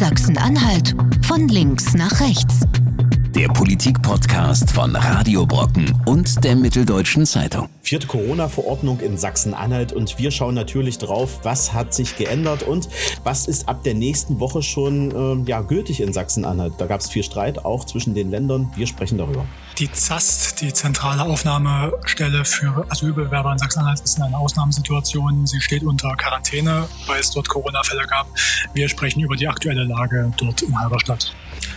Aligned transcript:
Sachsen-Anhalt 0.00 0.94
von 1.26 1.46
links 1.48 1.92
nach 1.92 2.20
rechts. 2.20 2.60
Der 3.36 3.46
Politik-Podcast 3.46 4.72
von 4.72 4.96
Radio 4.96 5.46
Brocken 5.46 5.94
und 6.04 6.42
der 6.42 6.56
Mitteldeutschen 6.56 7.24
Zeitung. 7.24 7.68
Vierte 7.80 8.08
Corona-Verordnung 8.08 8.98
in 8.98 9.16
Sachsen-Anhalt 9.16 9.92
und 9.92 10.18
wir 10.18 10.32
schauen 10.32 10.56
natürlich 10.56 10.98
drauf, 10.98 11.38
was 11.44 11.72
hat 11.72 11.94
sich 11.94 12.16
geändert 12.16 12.64
und 12.64 12.88
was 13.22 13.46
ist 13.46 13.68
ab 13.68 13.84
der 13.84 13.94
nächsten 13.94 14.40
Woche 14.40 14.62
schon 14.62 15.44
äh, 15.44 15.48
ja, 15.48 15.60
gültig 15.60 16.00
in 16.00 16.12
Sachsen-Anhalt. 16.12 16.74
Da 16.78 16.86
gab 16.86 17.00
es 17.00 17.08
viel 17.08 17.22
Streit, 17.22 17.64
auch 17.64 17.84
zwischen 17.84 18.14
den 18.14 18.32
Ländern. 18.32 18.72
Wir 18.74 18.88
sprechen 18.88 19.16
darüber. 19.16 19.46
Die 19.78 19.90
ZAST, 19.90 20.60
die 20.60 20.72
zentrale 20.72 21.22
Aufnahmestelle 21.22 22.44
für 22.44 22.84
Asylbewerber 22.90 23.52
in 23.52 23.58
Sachsen-Anhalt, 23.58 24.00
ist 24.00 24.18
in 24.18 24.24
einer 24.24 24.38
Ausnahmesituation. 24.38 25.46
Sie 25.46 25.60
steht 25.60 25.84
unter 25.84 26.16
Quarantäne, 26.16 26.88
weil 27.06 27.20
es 27.20 27.30
dort 27.30 27.48
Corona-Fälle 27.48 28.06
gab. 28.08 28.26
Wir 28.74 28.88
sprechen 28.88 29.20
über 29.20 29.36
die 29.36 29.46
aktuelle 29.46 29.84
Lage 29.84 30.32
dort 30.36 30.62
in 30.62 30.76
Halberstadt. 30.78 31.32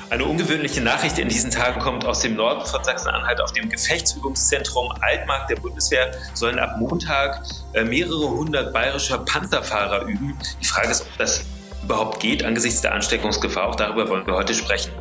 Eine 0.09 0.25
ungewöhnliche 0.25 0.81
Nachricht 0.81 1.17
in 1.17 1.29
diesen 1.29 1.51
Tagen 1.51 1.79
kommt 1.79 2.05
aus 2.05 2.19
dem 2.19 2.35
Norden 2.35 2.65
von 2.65 2.83
Sachsen-Anhalt. 2.83 3.41
Auf 3.41 3.51
dem 3.53 3.69
Gefechtsübungszentrum 3.69 4.93
Altmark 5.01 5.47
der 5.47 5.55
Bundeswehr 5.55 6.11
sollen 6.33 6.59
ab 6.59 6.75
Montag 6.77 7.41
äh, 7.73 7.83
mehrere 7.83 8.29
hundert 8.29 8.73
bayerischer 8.73 9.19
Panzerfahrer 9.19 10.03
üben. 10.03 10.37
Die 10.61 10.65
Frage 10.65 10.89
ist, 10.89 11.01
ob 11.01 11.17
das 11.17 11.43
überhaupt 11.83 12.19
geht 12.19 12.43
angesichts 12.43 12.81
der 12.81 12.93
Ansteckungsgefahr. 12.93 13.67
Auch 13.67 13.75
darüber 13.75 14.07
wollen 14.07 14.25
wir 14.27 14.35
heute 14.35 14.53
sprechen. 14.53 14.91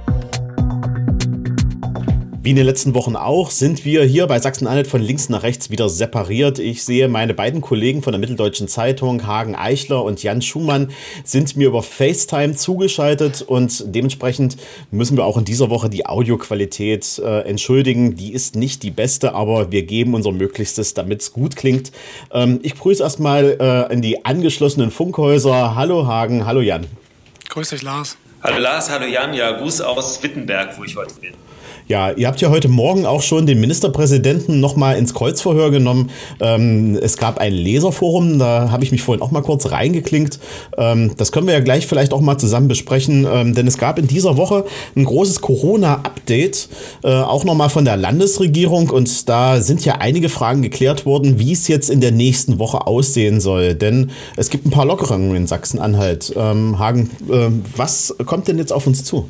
Wie 2.45 2.51
in 2.51 2.57
den 2.57 2.67
letzten 2.67 2.93
Wochen 2.95 3.15
auch 3.15 3.53
sind 3.53 3.85
wir 3.85 4.03
hier 4.03 4.27
bei 4.27 4.41
Sachsen-Anhalt 4.41 4.89
von 4.89 5.01
links 5.01 5.29
nach 5.29 5.45
rechts 5.45 5.71
wieder 5.71 5.89
separiert. 5.89 6.59
Ich 6.59 6.83
sehe 6.83 7.07
meine 7.07 7.35
beiden 7.35 7.61
Kollegen 7.61 8.03
von 8.03 8.13
der 8.13 8.19
Mitteldeutschen 8.19 8.67
Zeitung, 8.67 9.29
Hagen 9.29 9.55
Eichler 9.55 10.03
und 10.03 10.25
Jan 10.25 10.43
Schumann, 10.43 10.91
sind 11.23 11.55
mir 11.55 11.69
über 11.69 11.85
FaceTime 11.85 12.57
zugeschaltet 12.57 13.43
und 13.43 13.85
dementsprechend 13.95 14.57
müssen 14.91 15.17
wir 15.17 15.25
auch 15.25 15.37
in 15.37 15.45
dieser 15.45 15.71
Woche 15.71 15.89
die 15.89 16.05
Audioqualität 16.05 17.21
äh, 17.21 17.43
entschuldigen. 17.43 18.17
Die 18.17 18.33
ist 18.33 18.57
nicht 18.57 18.83
die 18.83 18.91
beste, 18.91 19.37
aber 19.37 19.71
wir 19.71 19.85
geben 19.85 20.13
unser 20.15 20.33
Möglichstes, 20.33 20.95
damit 20.95 21.23
es 21.23 21.33
gut 21.33 21.55
klingt. 21.55 21.93
Ähm, 22.33 22.59
ich 22.65 22.75
grüße 22.75 23.05
erstmal 23.05 23.57
äh, 23.61 23.93
in 23.93 24.03
die 24.03 24.25
angeschlossenen 24.25 24.91
Funkhäuser. 24.91 25.77
Hallo 25.77 26.09
Hagen, 26.09 26.45
hallo 26.45 26.61
Jan. 26.61 26.89
Grüß 27.51 27.69
dich, 27.69 27.83
Lars. 27.83 28.17
Hallo 28.43 28.59
Lars, 28.59 28.91
hallo 28.91 29.07
Jan. 29.07 29.33
Ja, 29.33 29.53
Gruß 29.53 29.81
aus 29.83 30.21
Wittenberg, 30.25 30.77
wo 30.77 30.83
ich 30.83 30.97
heute 30.97 31.15
bin. 31.21 31.35
Ja, 31.89 32.13
ihr 32.13 32.29
habt 32.29 32.41
ja 32.41 32.49
heute 32.49 32.69
Morgen 32.69 33.07
auch 33.07 33.23
schon 33.23 33.45
den 33.45 33.61
Ministerpräsidenten 33.61 34.61
nochmal 34.61 34.97
ins 34.97 35.15
Kreuzverhör 35.15 35.73
genommen. 35.73 36.11
Ähm, 36.41 36.97
es 37.03 37.17
gab 37.17 37.39
ein 37.39 37.53
Leserforum, 37.53 38.39
da 38.39 38.71
habe 38.71 38.85
ich 38.85 38.93
mich 38.93 39.03
vorhin 39.03 39.21
auch 39.21 39.33
mal 39.33 39.43
kurz 39.43 39.73
reingeklinkt. 39.73 40.39
Ähm, 40.79 41.13
das 41.17 41.33
können 41.33 41.49
wir 41.49 41.55
ja 41.55 41.61
gleich 41.61 41.89
vielleicht 41.89 42.13
auch 42.13 42.21
mal 42.21 42.39
zusammen 42.39 42.69
besprechen, 42.69 43.27
ähm, 43.31 43.55
denn 43.55 43.67
es 43.67 43.79
gab 43.79 43.99
in 43.99 44.07
dieser 44.07 44.37
Woche 44.37 44.65
ein 44.95 45.05
großes 45.05 45.41
Corona-Update, 45.41 46.69
äh, 47.03 47.09
auch 47.09 47.45
nochmal 47.45 47.69
von 47.69 47.85
der 47.85 47.97
Landesregierung 47.97 48.91
und 48.91 49.29
da 49.29 49.61
sind 49.61 49.85
ja 49.85 49.97
einige 49.97 50.29
Fragen 50.29 50.63
geklärt 50.63 51.05
worden, 51.05 51.41
wie 51.41 51.53
es 51.53 51.67
jetzt 51.67 51.91
in 51.91 52.01
der 52.01 52.13
nächsten 52.13 52.61
Woche 52.61 52.87
aussehen 52.87 53.41
soll. 53.41 53.75
Denn 53.75 54.13
es 54.37 54.51
gibt 54.51 54.67
ein 54.67 54.71
paar 54.71 54.87
Lockerungen 54.87 55.35
in 55.35 55.47
Sachsen-Anhalt. 55.49 56.33
Ähm, 56.37 56.79
Hagen, 56.79 57.11
äh, 57.29 57.49
was 57.77 58.15
kommt 58.25 58.47
denn 58.47 58.59
jetzt 58.59 58.73
auf 58.73 58.87
uns 58.87 59.03
zu? 59.03 59.29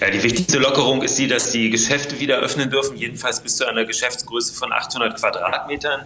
Ja, 0.00 0.10
die 0.10 0.22
wichtigste 0.22 0.58
Lockerung 0.58 1.02
ist 1.02 1.18
die, 1.18 1.26
dass 1.26 1.50
die 1.50 1.70
Geschäfte 1.70 2.20
wieder 2.20 2.38
öffnen 2.38 2.70
dürfen, 2.70 2.96
jedenfalls 2.96 3.40
bis 3.40 3.56
zu 3.56 3.66
einer 3.66 3.84
Geschäftsgröße 3.84 4.54
von 4.54 4.72
800 4.72 5.18
Quadratmetern. 5.18 6.02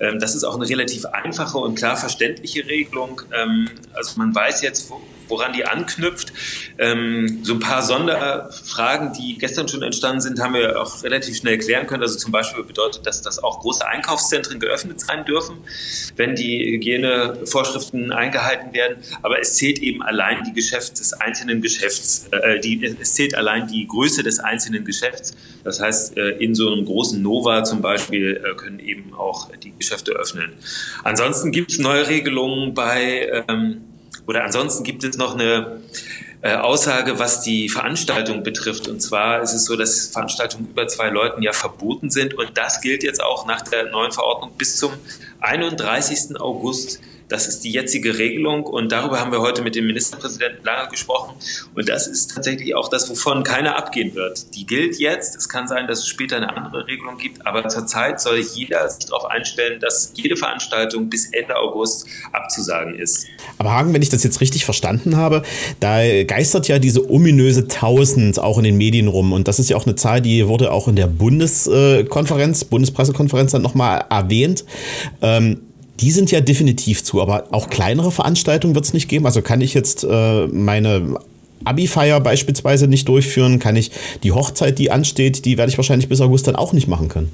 Ähm, 0.00 0.18
das 0.18 0.34
ist 0.34 0.44
auch 0.44 0.56
eine 0.56 0.68
relativ 0.68 1.04
einfache 1.06 1.58
und 1.58 1.76
klar 1.76 1.96
verständliche 1.96 2.66
Regelung. 2.66 3.22
Ähm, 3.32 3.70
also 3.94 4.18
man 4.18 4.34
weiß 4.34 4.62
jetzt, 4.62 4.92
woran 5.32 5.52
die 5.52 5.64
anknüpft. 5.64 6.32
Ähm, 6.78 7.40
so 7.42 7.54
ein 7.54 7.60
paar 7.60 7.82
Sonderfragen, 7.82 9.12
die 9.14 9.38
gestern 9.38 9.66
schon 9.66 9.82
entstanden 9.82 10.20
sind, 10.20 10.40
haben 10.40 10.54
wir 10.54 10.80
auch 10.80 11.02
relativ 11.02 11.36
schnell 11.36 11.58
klären 11.58 11.86
können. 11.86 12.02
Also 12.02 12.18
zum 12.18 12.30
Beispiel 12.30 12.62
bedeutet 12.62 13.06
das, 13.06 13.22
dass 13.22 13.42
auch 13.42 13.60
große 13.60 13.86
Einkaufszentren 13.86 14.60
geöffnet 14.60 15.00
sein 15.00 15.24
dürfen, 15.24 15.56
wenn 16.16 16.36
die 16.36 16.72
Hygienevorschriften 16.72 18.12
eingehalten 18.12 18.72
werden. 18.74 18.98
Aber 19.22 19.40
es 19.40 19.56
zählt 19.56 19.78
eben 19.78 20.02
allein 20.02 20.44
die 20.44 20.52
Geschäfte 20.52 20.94
des 20.98 21.14
einzelnen 21.14 21.62
Geschäfts, 21.62 22.28
äh, 22.30 22.60
die, 22.60 22.84
es 23.00 23.14
zählt 23.14 23.34
allein 23.34 23.66
die 23.66 23.86
Größe 23.86 24.22
des 24.22 24.38
einzelnen 24.38 24.84
Geschäfts. 24.84 25.34
Das 25.64 25.80
heißt, 25.80 26.16
äh, 26.16 26.30
in 26.38 26.54
so 26.54 26.70
einem 26.70 26.84
großen 26.84 27.22
Nova 27.22 27.64
zum 27.64 27.80
Beispiel 27.80 28.42
äh, 28.44 28.54
können 28.56 28.80
eben 28.80 29.14
auch 29.14 29.48
die 29.56 29.72
Geschäfte 29.78 30.12
öffnen. 30.12 30.52
Ansonsten 31.04 31.52
gibt 31.52 31.70
es 31.70 31.78
neue 31.78 32.08
Regelungen 32.08 32.74
bei 32.74 33.44
ähm, 33.48 33.82
oder 34.26 34.44
ansonsten 34.44 34.84
gibt 34.84 35.04
es 35.04 35.16
noch 35.16 35.34
eine 35.34 35.80
äh, 36.42 36.56
Aussage, 36.56 37.18
was 37.18 37.40
die 37.40 37.68
Veranstaltung 37.68 38.42
betrifft. 38.42 38.88
Und 38.88 39.00
zwar 39.00 39.42
ist 39.42 39.52
es 39.52 39.64
so, 39.64 39.76
dass 39.76 40.08
Veranstaltungen 40.08 40.68
über 40.68 40.86
zwei 40.88 41.08
Leuten 41.08 41.42
ja 41.42 41.52
verboten 41.52 42.10
sind. 42.10 42.34
Und 42.34 42.58
das 42.58 42.80
gilt 42.80 43.02
jetzt 43.02 43.22
auch 43.22 43.46
nach 43.46 43.62
der 43.62 43.90
neuen 43.90 44.12
Verordnung 44.12 44.52
bis 44.58 44.76
zum 44.76 44.92
31. 45.40 46.40
August 46.40 47.00
das 47.32 47.48
ist 47.48 47.64
die 47.64 47.70
jetzige 47.70 48.18
Regelung 48.18 48.64
und 48.64 48.92
darüber 48.92 49.18
haben 49.18 49.32
wir 49.32 49.40
heute 49.40 49.62
mit 49.62 49.74
dem 49.74 49.86
Ministerpräsidenten 49.86 50.62
lange 50.64 50.90
gesprochen. 50.90 51.34
Und 51.74 51.88
das 51.88 52.06
ist 52.06 52.34
tatsächlich 52.34 52.74
auch 52.74 52.90
das, 52.90 53.08
wovon 53.08 53.42
keiner 53.42 53.76
abgehen 53.76 54.14
wird. 54.14 54.54
Die 54.54 54.66
gilt 54.66 54.98
jetzt. 54.98 55.34
Es 55.34 55.48
kann 55.48 55.66
sein, 55.66 55.86
dass 55.88 56.00
es 56.00 56.08
später 56.08 56.36
eine 56.36 56.54
andere 56.54 56.86
Regelung 56.86 57.16
gibt, 57.16 57.46
aber 57.46 57.66
zurzeit 57.68 58.20
soll 58.20 58.38
jeder 58.38 58.86
sich 58.90 59.06
darauf 59.06 59.24
einstellen, 59.24 59.80
dass 59.80 60.12
jede 60.14 60.36
Veranstaltung 60.36 61.08
bis 61.08 61.32
Ende 61.32 61.56
August 61.56 62.06
abzusagen 62.32 62.98
ist. 62.98 63.26
Aber 63.56 63.72
Hagen, 63.72 63.94
wenn 63.94 64.02
ich 64.02 64.10
das 64.10 64.22
jetzt 64.22 64.42
richtig 64.42 64.66
verstanden 64.66 65.16
habe, 65.16 65.42
da 65.80 66.24
geistert 66.24 66.68
ja 66.68 66.78
diese 66.78 67.10
ominöse 67.10 67.62
1000 67.62 68.40
auch 68.40 68.58
in 68.58 68.64
den 68.64 68.76
Medien 68.76 69.08
rum. 69.08 69.32
Und 69.32 69.48
das 69.48 69.58
ist 69.58 69.70
ja 69.70 69.76
auch 69.78 69.86
eine 69.86 69.96
Zahl, 69.96 70.20
die 70.20 70.46
wurde 70.48 70.70
auch 70.70 70.86
in 70.86 70.96
der 70.96 71.06
Bundeskonferenz, 71.06 72.64
Bundespressekonferenz 72.66 73.52
dann 73.52 73.62
nochmal 73.62 74.04
erwähnt. 74.10 74.66
Ähm, 75.22 75.62
die 76.02 76.10
sind 76.10 76.30
ja 76.32 76.40
definitiv 76.40 77.04
zu, 77.04 77.22
aber 77.22 77.44
auch 77.52 77.70
kleinere 77.70 78.10
Veranstaltungen 78.10 78.74
wird 78.74 78.84
es 78.84 78.92
nicht 78.92 79.08
geben. 79.08 79.24
Also 79.24 79.40
kann 79.40 79.60
ich 79.60 79.72
jetzt 79.72 80.04
äh, 80.04 80.46
meine 80.48 81.16
Abi-Feier 81.64 82.20
beispielsweise 82.20 82.88
nicht 82.88 83.08
durchführen, 83.08 83.60
kann 83.60 83.76
ich 83.76 83.92
die 84.24 84.32
Hochzeit, 84.32 84.80
die 84.80 84.90
ansteht, 84.90 85.44
die 85.44 85.56
werde 85.58 85.70
ich 85.70 85.78
wahrscheinlich 85.78 86.08
bis 86.08 86.20
August 86.20 86.48
dann 86.48 86.56
auch 86.56 86.72
nicht 86.72 86.88
machen 86.88 87.08
können. 87.08 87.32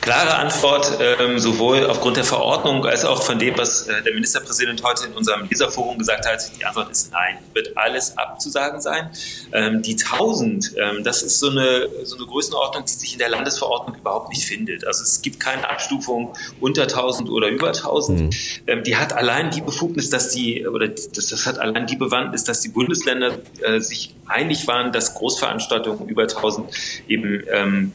Klare 0.00 0.34
Antwort, 0.36 0.98
ähm, 1.00 1.38
sowohl 1.38 1.84
aufgrund 1.84 2.16
der 2.16 2.24
Verordnung 2.24 2.86
als 2.86 3.04
auch 3.04 3.22
von 3.22 3.38
dem, 3.38 3.56
was 3.58 3.86
äh, 3.86 4.02
der 4.02 4.14
Ministerpräsident 4.14 4.82
heute 4.82 5.06
in 5.06 5.12
unserem 5.12 5.46
Leserforum 5.48 5.98
gesagt 5.98 6.26
hat. 6.26 6.50
Die 6.58 6.64
Antwort 6.64 6.90
ist 6.90 7.12
nein. 7.12 7.38
Wird 7.52 7.76
alles 7.76 8.16
abzusagen 8.16 8.80
sein. 8.80 9.10
Ähm, 9.52 9.82
die 9.82 9.92
1000, 9.92 10.74
ähm, 10.78 11.04
das 11.04 11.22
ist 11.22 11.38
so 11.38 11.50
eine, 11.50 11.88
so 12.04 12.16
eine 12.16 12.26
Größenordnung, 12.26 12.84
die 12.86 12.92
sich 12.92 13.12
in 13.12 13.18
der 13.18 13.28
Landesverordnung 13.28 13.96
überhaupt 13.96 14.30
nicht 14.30 14.46
findet. 14.46 14.86
Also 14.86 15.02
es 15.02 15.20
gibt 15.20 15.38
keine 15.38 15.68
Abstufung 15.68 16.34
unter 16.60 16.82
1000 16.82 17.28
oder 17.28 17.48
über 17.48 17.68
1000. 17.68 18.20
Mhm. 18.20 18.30
Ähm, 18.66 18.84
die 18.84 18.96
hat 18.96 19.12
allein 19.12 19.50
die 19.50 19.60
Befugnis, 19.60 20.08
dass 20.08 20.30
die, 20.30 20.66
oder 20.66 20.88
das, 20.88 21.10
das 21.10 21.46
hat 21.46 21.58
allein 21.58 21.86
die 21.86 21.96
Bewandtnis, 21.96 22.44
dass 22.44 22.60
die 22.60 22.70
Bundesländer 22.70 23.38
äh, 23.62 23.80
sich 23.80 24.14
einig 24.26 24.66
waren, 24.66 24.92
dass 24.92 25.14
Großveranstaltungen 25.14 26.08
über 26.08 26.22
1000 26.22 26.70
eben 27.08 27.42
ähm, 27.52 27.92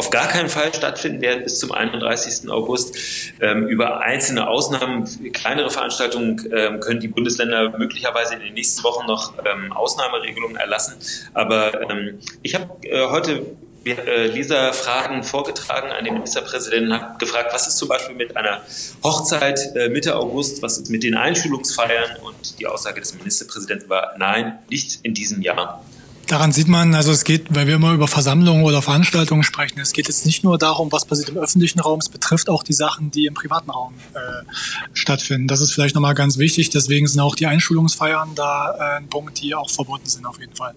auf 0.00 0.08
gar 0.08 0.28
keinen 0.28 0.48
Fall 0.48 0.72
stattfinden 0.74 1.20
werden 1.20 1.44
bis 1.44 1.60
zum 1.60 1.72
31. 1.72 2.50
August. 2.50 2.96
Ähm, 3.42 3.68
über 3.68 4.00
einzelne 4.00 4.48
Ausnahmen, 4.48 5.06
kleinere 5.34 5.70
Veranstaltungen 5.70 6.50
ähm, 6.54 6.80
können 6.80 7.00
die 7.00 7.08
Bundesländer 7.08 7.76
möglicherweise 7.76 8.32
in 8.34 8.40
den 8.40 8.54
nächsten 8.54 8.82
Wochen 8.82 9.06
noch 9.06 9.34
ähm, 9.44 9.72
Ausnahmeregelungen 9.72 10.56
erlassen. 10.56 10.94
Aber 11.34 11.90
ähm, 11.90 12.18
ich 12.42 12.54
habe 12.54 12.70
äh, 12.86 13.10
heute 13.10 13.44
äh, 13.84 14.26
Leserfragen 14.28 15.22
vorgetragen 15.22 15.90
an 15.90 16.02
den 16.04 16.14
Ministerpräsidenten, 16.14 16.94
habe 16.94 17.18
gefragt, 17.18 17.50
was 17.52 17.66
ist 17.66 17.76
zum 17.76 17.88
Beispiel 17.88 18.16
mit 18.16 18.38
einer 18.38 18.62
Hochzeit 19.04 19.74
äh, 19.76 19.90
Mitte 19.90 20.16
August, 20.16 20.62
was 20.62 20.78
ist 20.78 20.88
mit 20.88 21.02
den 21.02 21.14
Einschulungsfeiern? 21.14 22.16
Und 22.22 22.58
die 22.58 22.66
Aussage 22.66 23.00
des 23.00 23.14
Ministerpräsidenten 23.14 23.90
war, 23.90 24.14
nein, 24.16 24.58
nicht 24.70 25.00
in 25.02 25.12
diesem 25.12 25.42
Jahr. 25.42 25.84
Daran 26.30 26.52
sieht 26.52 26.68
man, 26.68 26.94
also 26.94 27.10
es 27.10 27.24
geht, 27.24 27.46
weil 27.50 27.66
wir 27.66 27.74
immer 27.74 27.92
über 27.92 28.06
Versammlungen 28.06 28.62
oder 28.62 28.82
Veranstaltungen 28.82 29.42
sprechen, 29.42 29.80
es 29.80 29.92
geht 29.92 30.06
jetzt 30.06 30.24
nicht 30.24 30.44
nur 30.44 30.58
darum, 30.58 30.92
was 30.92 31.04
passiert 31.04 31.30
im 31.30 31.38
öffentlichen 31.38 31.80
Raum, 31.80 31.98
es 31.98 32.08
betrifft 32.08 32.48
auch 32.48 32.62
die 32.62 32.72
Sachen, 32.72 33.10
die 33.10 33.26
im 33.26 33.34
privaten 33.34 33.68
Raum 33.68 33.94
äh, 34.14 34.44
stattfinden. 34.92 35.48
Das 35.48 35.60
ist 35.60 35.72
vielleicht 35.72 35.96
nochmal 35.96 36.14
ganz 36.14 36.38
wichtig, 36.38 36.70
deswegen 36.70 37.08
sind 37.08 37.18
auch 37.18 37.34
die 37.34 37.46
Einschulungsfeiern 37.46 38.36
da 38.36 38.76
äh, 38.78 38.98
ein 38.98 39.08
Punkt, 39.08 39.42
die 39.42 39.56
auch 39.56 39.68
verboten 39.68 40.06
sind 40.06 40.24
auf 40.24 40.38
jeden 40.38 40.54
Fall. 40.54 40.72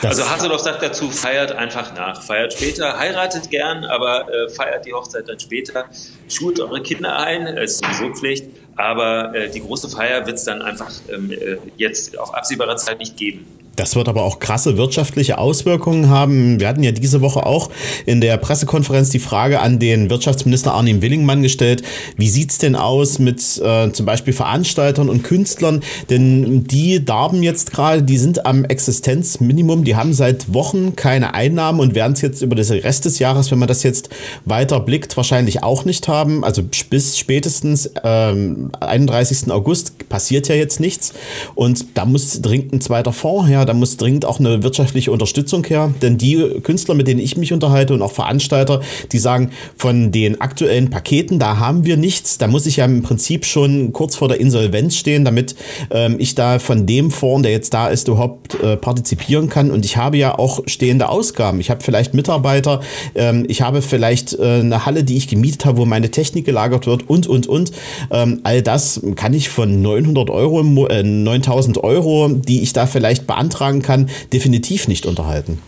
Das 0.00 0.18
also 0.18 0.30
Haseloff 0.30 0.62
sagt 0.62 0.82
dazu, 0.82 1.10
feiert 1.10 1.52
einfach 1.52 1.94
nach. 1.94 2.22
Feiert 2.22 2.54
später, 2.54 2.98
heiratet 2.98 3.50
gern, 3.50 3.84
aber 3.84 4.26
äh, 4.32 4.48
feiert 4.48 4.86
die 4.86 4.94
Hochzeit 4.94 5.28
dann 5.28 5.38
später. 5.38 5.84
Schult 6.30 6.60
eure 6.60 6.80
Kinder 6.82 7.18
ein, 7.18 7.46
ist 7.46 7.84
sowieso 7.84 8.14
Pflicht. 8.14 8.46
Aber 8.76 9.34
äh, 9.34 9.50
die 9.50 9.60
große 9.60 9.90
Feier 9.90 10.24
wird 10.24 10.36
es 10.36 10.44
dann 10.44 10.62
einfach 10.62 10.90
ähm, 11.12 11.30
äh, 11.30 11.56
jetzt 11.76 12.18
auf 12.18 12.32
absehbarer 12.32 12.76
Zeit 12.76 13.00
nicht 13.00 13.16
geben. 13.18 13.44
Das 13.78 13.94
wird 13.94 14.08
aber 14.08 14.24
auch 14.24 14.40
krasse 14.40 14.76
wirtschaftliche 14.76 15.38
Auswirkungen 15.38 16.08
haben. 16.08 16.58
Wir 16.58 16.66
hatten 16.66 16.82
ja 16.82 16.90
diese 16.90 17.20
Woche 17.20 17.46
auch 17.46 17.70
in 18.06 18.20
der 18.20 18.36
Pressekonferenz 18.36 19.10
die 19.10 19.20
Frage 19.20 19.60
an 19.60 19.78
den 19.78 20.10
Wirtschaftsminister 20.10 20.74
Arnim 20.74 21.00
Willingmann 21.00 21.44
gestellt, 21.44 21.84
wie 22.16 22.28
sieht's 22.28 22.58
denn 22.58 22.74
aus 22.74 23.20
mit 23.20 23.40
äh, 23.58 23.92
zum 23.92 24.04
Beispiel 24.04 24.32
Veranstaltern 24.32 25.08
und 25.08 25.22
Künstlern? 25.22 25.84
Denn 26.10 26.64
die 26.64 27.04
darben 27.04 27.44
jetzt 27.44 27.70
gerade, 27.70 28.02
die 28.02 28.18
sind 28.18 28.46
am 28.46 28.64
Existenzminimum, 28.64 29.84
die 29.84 29.94
haben 29.94 30.12
seit 30.12 30.52
Wochen 30.52 30.96
keine 30.96 31.34
Einnahmen 31.34 31.78
und 31.78 31.94
werden 31.94 32.14
es 32.14 32.20
jetzt 32.20 32.42
über 32.42 32.56
den 32.56 32.66
Rest 32.80 33.04
des 33.04 33.20
Jahres, 33.20 33.52
wenn 33.52 33.60
man 33.60 33.68
das 33.68 33.84
jetzt 33.84 34.08
weiter 34.44 34.80
blickt, 34.80 35.16
wahrscheinlich 35.16 35.62
auch 35.62 35.84
nicht 35.84 36.08
haben. 36.08 36.42
Also 36.42 36.64
bis 36.90 37.16
spätestens 37.16 37.88
ähm, 38.02 38.72
31. 38.80 39.52
August 39.52 40.08
passiert 40.08 40.48
ja 40.48 40.56
jetzt 40.56 40.80
nichts 40.80 41.12
und 41.54 41.86
da 41.94 42.06
muss 42.06 42.42
dringend 42.42 42.72
ein 42.72 42.80
zweiter 42.80 43.12
Fonds 43.12 43.48
her 43.48 43.67
da 43.68 43.74
muss 43.74 43.98
dringend 43.98 44.24
auch 44.24 44.40
eine 44.40 44.62
wirtschaftliche 44.62 45.12
Unterstützung 45.12 45.64
her. 45.64 45.92
Denn 46.00 46.16
die 46.16 46.36
Künstler, 46.62 46.94
mit 46.94 47.06
denen 47.06 47.20
ich 47.20 47.36
mich 47.36 47.52
unterhalte 47.52 47.92
und 47.92 48.02
auch 48.02 48.12
Veranstalter, 48.12 48.80
die 49.12 49.18
sagen, 49.18 49.50
von 49.76 50.10
den 50.10 50.40
aktuellen 50.40 50.90
Paketen, 50.90 51.38
da 51.38 51.58
haben 51.58 51.84
wir 51.84 51.96
nichts. 51.96 52.38
Da 52.38 52.46
muss 52.46 52.66
ich 52.66 52.76
ja 52.76 52.86
im 52.86 53.02
Prinzip 53.02 53.44
schon 53.44 53.92
kurz 53.92 54.16
vor 54.16 54.28
der 54.28 54.40
Insolvenz 54.40 54.96
stehen, 54.96 55.24
damit 55.24 55.54
ähm, 55.90 56.16
ich 56.18 56.34
da 56.34 56.58
von 56.58 56.86
dem 56.86 57.10
Fonds, 57.10 57.42
der 57.42 57.52
jetzt 57.52 57.74
da 57.74 57.88
ist, 57.88 58.08
überhaupt 58.08 58.54
äh, 58.62 58.76
partizipieren 58.76 59.48
kann. 59.50 59.70
Und 59.70 59.84
ich 59.84 59.96
habe 59.96 60.16
ja 60.16 60.38
auch 60.38 60.60
stehende 60.66 61.10
Ausgaben. 61.10 61.60
Ich 61.60 61.70
habe 61.70 61.82
vielleicht 61.82 62.14
Mitarbeiter, 62.14 62.80
ähm, 63.14 63.44
ich 63.48 63.60
habe 63.60 63.82
vielleicht 63.82 64.32
äh, 64.32 64.60
eine 64.60 64.86
Halle, 64.86 65.04
die 65.04 65.16
ich 65.16 65.28
gemietet 65.28 65.66
habe, 65.66 65.78
wo 65.78 65.84
meine 65.84 66.10
Technik 66.10 66.46
gelagert 66.46 66.86
wird 66.86 67.08
und, 67.08 67.26
und, 67.26 67.46
und. 67.46 67.72
Ähm, 68.10 68.40
all 68.44 68.62
das 68.62 69.02
kann 69.16 69.34
ich 69.34 69.50
von 69.50 69.82
900 69.82 70.30
Euro, 70.30 70.86
äh, 70.86 71.02
9000 71.02 71.84
Euro, 71.84 72.28
die 72.28 72.62
ich 72.62 72.72
da 72.72 72.86
vielleicht 72.86 73.26
beantrage, 73.26 73.57
beantragen 73.58 73.82
kann, 73.82 74.10
definitiv 74.32 74.88
nicht 74.88 75.06
unterhalten. 75.06 75.58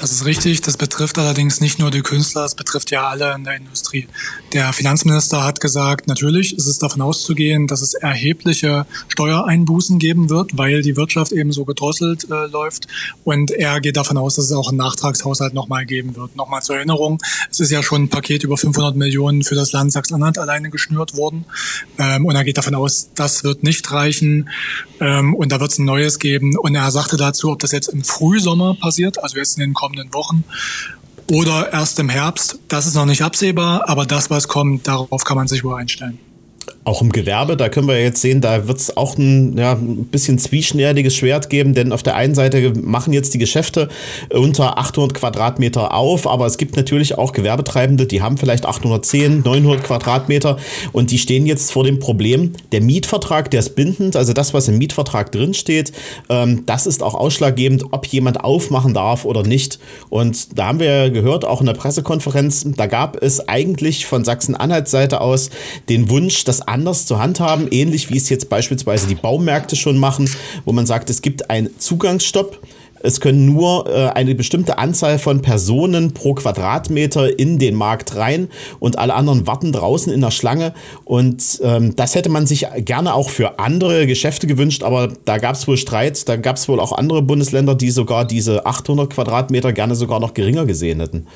Das 0.00 0.12
ist 0.12 0.24
richtig. 0.24 0.62
Das 0.62 0.78
betrifft 0.78 1.18
allerdings 1.18 1.60
nicht 1.60 1.78
nur 1.78 1.90
die 1.90 2.00
Künstler, 2.00 2.46
es 2.46 2.54
betrifft 2.54 2.90
ja 2.90 3.06
alle 3.06 3.34
in 3.34 3.44
der 3.44 3.56
Industrie. 3.56 4.08
Der 4.54 4.72
Finanzminister 4.72 5.44
hat 5.44 5.60
gesagt, 5.60 6.08
natürlich 6.08 6.56
ist 6.56 6.66
es 6.66 6.78
davon 6.78 7.02
auszugehen, 7.02 7.66
dass 7.66 7.82
es 7.82 7.92
erhebliche 7.92 8.86
Steuereinbußen 9.08 9.98
geben 9.98 10.30
wird, 10.30 10.56
weil 10.56 10.80
die 10.80 10.96
Wirtschaft 10.96 11.32
eben 11.32 11.52
so 11.52 11.66
gedrosselt 11.66 12.26
äh, 12.30 12.46
läuft. 12.46 12.86
Und 13.24 13.50
er 13.50 13.78
geht 13.82 13.98
davon 13.98 14.16
aus, 14.16 14.36
dass 14.36 14.46
es 14.46 14.52
auch 14.52 14.70
einen 14.70 14.78
Nachtragshaushalt 14.78 15.52
nochmal 15.52 15.84
geben 15.84 16.16
wird. 16.16 16.34
Nochmal 16.34 16.62
zur 16.62 16.76
Erinnerung, 16.76 17.18
es 17.50 17.60
ist 17.60 17.70
ja 17.70 17.82
schon 17.82 18.04
ein 18.04 18.08
Paket 18.08 18.42
über 18.42 18.56
500 18.56 18.96
Millionen 18.96 19.44
für 19.44 19.54
das 19.54 19.72
Land 19.72 19.92
Sachsen-Anhalt 19.92 20.38
alleine 20.38 20.70
geschnürt 20.70 21.14
worden. 21.14 21.44
Ähm, 21.98 22.24
und 22.24 22.34
er 22.34 22.44
geht 22.44 22.56
davon 22.56 22.74
aus, 22.74 23.10
das 23.14 23.44
wird 23.44 23.64
nicht 23.64 23.92
reichen. 23.92 24.48
Ähm, 24.98 25.34
und 25.34 25.52
da 25.52 25.60
wird 25.60 25.72
es 25.72 25.78
ein 25.78 25.84
neues 25.84 26.18
geben. 26.18 26.56
Und 26.56 26.74
er 26.74 26.90
sagte 26.90 27.18
dazu, 27.18 27.50
ob 27.50 27.58
das 27.58 27.72
jetzt 27.72 27.88
im 27.88 28.02
Frühsommer 28.02 28.76
passiert, 28.80 29.22
also 29.22 29.36
jetzt 29.36 29.58
in 29.58 29.60
den 29.60 29.74
kommenden 29.74 29.89
Wochen 30.12 30.44
oder 31.30 31.72
erst 31.72 31.98
im 31.98 32.08
Herbst. 32.08 32.58
Das 32.68 32.86
ist 32.86 32.94
noch 32.94 33.06
nicht 33.06 33.22
absehbar, 33.22 33.88
aber 33.88 34.06
das, 34.06 34.30
was 34.30 34.48
kommt, 34.48 34.88
darauf 34.88 35.24
kann 35.24 35.36
man 35.36 35.48
sich 35.48 35.64
wohl 35.64 35.74
einstellen 35.74 36.18
auch 36.84 37.02
im 37.02 37.12
Gewerbe, 37.12 37.56
da 37.56 37.68
können 37.68 37.88
wir 37.88 38.02
jetzt 38.02 38.22
sehen, 38.22 38.40
da 38.40 38.66
wird 38.66 38.78
es 38.78 38.96
auch 38.96 39.18
ein, 39.18 39.56
ja, 39.56 39.72
ein 39.72 40.06
bisschen 40.06 40.38
zwieschneidiges 40.38 41.14
Schwert 41.14 41.50
geben, 41.50 41.74
denn 41.74 41.92
auf 41.92 42.02
der 42.02 42.16
einen 42.16 42.34
Seite 42.34 42.72
machen 42.80 43.12
jetzt 43.12 43.34
die 43.34 43.38
Geschäfte 43.38 43.88
unter 44.30 44.78
800 44.78 45.14
Quadratmeter 45.14 45.94
auf, 45.94 46.26
aber 46.26 46.46
es 46.46 46.56
gibt 46.58 46.76
natürlich 46.76 47.18
auch 47.18 47.32
Gewerbetreibende, 47.32 48.06
die 48.06 48.22
haben 48.22 48.38
vielleicht 48.38 48.66
810, 48.66 49.42
900 49.44 49.84
Quadratmeter 49.84 50.56
und 50.92 51.10
die 51.10 51.18
stehen 51.18 51.46
jetzt 51.46 51.70
vor 51.70 51.84
dem 51.84 51.98
Problem, 51.98 52.52
der 52.72 52.80
Mietvertrag, 52.80 53.50
der 53.50 53.60
ist 53.60 53.76
bindend, 53.76 54.16
also 54.16 54.32
das, 54.32 54.54
was 54.54 54.68
im 54.68 54.78
Mietvertrag 54.78 55.32
drinsteht, 55.32 55.92
ähm, 56.28 56.64
das 56.66 56.86
ist 56.86 57.02
auch 57.02 57.14
ausschlaggebend, 57.14 57.84
ob 57.90 58.06
jemand 58.06 58.42
aufmachen 58.42 58.94
darf 58.94 59.24
oder 59.24 59.42
nicht. 59.42 59.78
Und 60.08 60.58
da 60.58 60.68
haben 60.68 60.80
wir 60.80 61.10
gehört, 61.10 61.44
auch 61.44 61.60
in 61.60 61.66
der 61.66 61.74
Pressekonferenz, 61.74 62.66
da 62.76 62.86
gab 62.86 63.22
es 63.22 63.48
eigentlich 63.48 64.06
von 64.06 64.24
Sachsen-Anhalts 64.24 64.90
Seite 64.90 65.20
aus 65.20 65.50
den 65.88 66.08
Wunsch, 66.10 66.44
dass 66.50 66.66
anders 66.66 67.06
zu 67.06 67.20
handhaben, 67.20 67.68
ähnlich 67.70 68.10
wie 68.10 68.16
es 68.16 68.28
jetzt 68.28 68.48
beispielsweise 68.48 69.06
die 69.06 69.14
Baumärkte 69.14 69.76
schon 69.76 69.96
machen, 69.98 70.28
wo 70.64 70.72
man 70.72 70.84
sagt, 70.84 71.08
es 71.08 71.22
gibt 71.22 71.48
einen 71.48 71.70
Zugangsstopp. 71.78 72.58
Es 73.02 73.20
können 73.20 73.46
nur 73.46 73.86
äh, 73.88 74.08
eine 74.08 74.34
bestimmte 74.34 74.76
Anzahl 74.78 75.20
von 75.20 75.42
Personen 75.42 76.12
pro 76.12 76.34
Quadratmeter 76.34 77.38
in 77.38 77.60
den 77.60 77.76
Markt 77.76 78.16
rein 78.16 78.48
und 78.80 78.98
alle 78.98 79.14
anderen 79.14 79.46
warten 79.46 79.70
draußen 79.70 80.12
in 80.12 80.20
der 80.20 80.32
Schlange. 80.32 80.74
Und 81.04 81.60
ähm, 81.62 81.94
das 81.94 82.16
hätte 82.16 82.30
man 82.30 82.48
sich 82.48 82.66
gerne 82.78 83.14
auch 83.14 83.30
für 83.30 83.60
andere 83.60 84.08
Geschäfte 84.08 84.48
gewünscht, 84.48 84.82
aber 84.82 85.12
da 85.24 85.38
gab 85.38 85.54
es 85.54 85.68
wohl 85.68 85.76
Streit. 85.76 86.28
Da 86.28 86.34
gab 86.34 86.56
es 86.56 86.68
wohl 86.68 86.80
auch 86.80 86.90
andere 86.90 87.22
Bundesländer, 87.22 87.76
die 87.76 87.92
sogar 87.92 88.24
diese 88.24 88.66
800 88.66 89.08
Quadratmeter 89.08 89.72
gerne 89.72 89.94
sogar 89.94 90.18
noch 90.18 90.34
geringer 90.34 90.66
gesehen 90.66 90.98
hätten. 90.98 91.26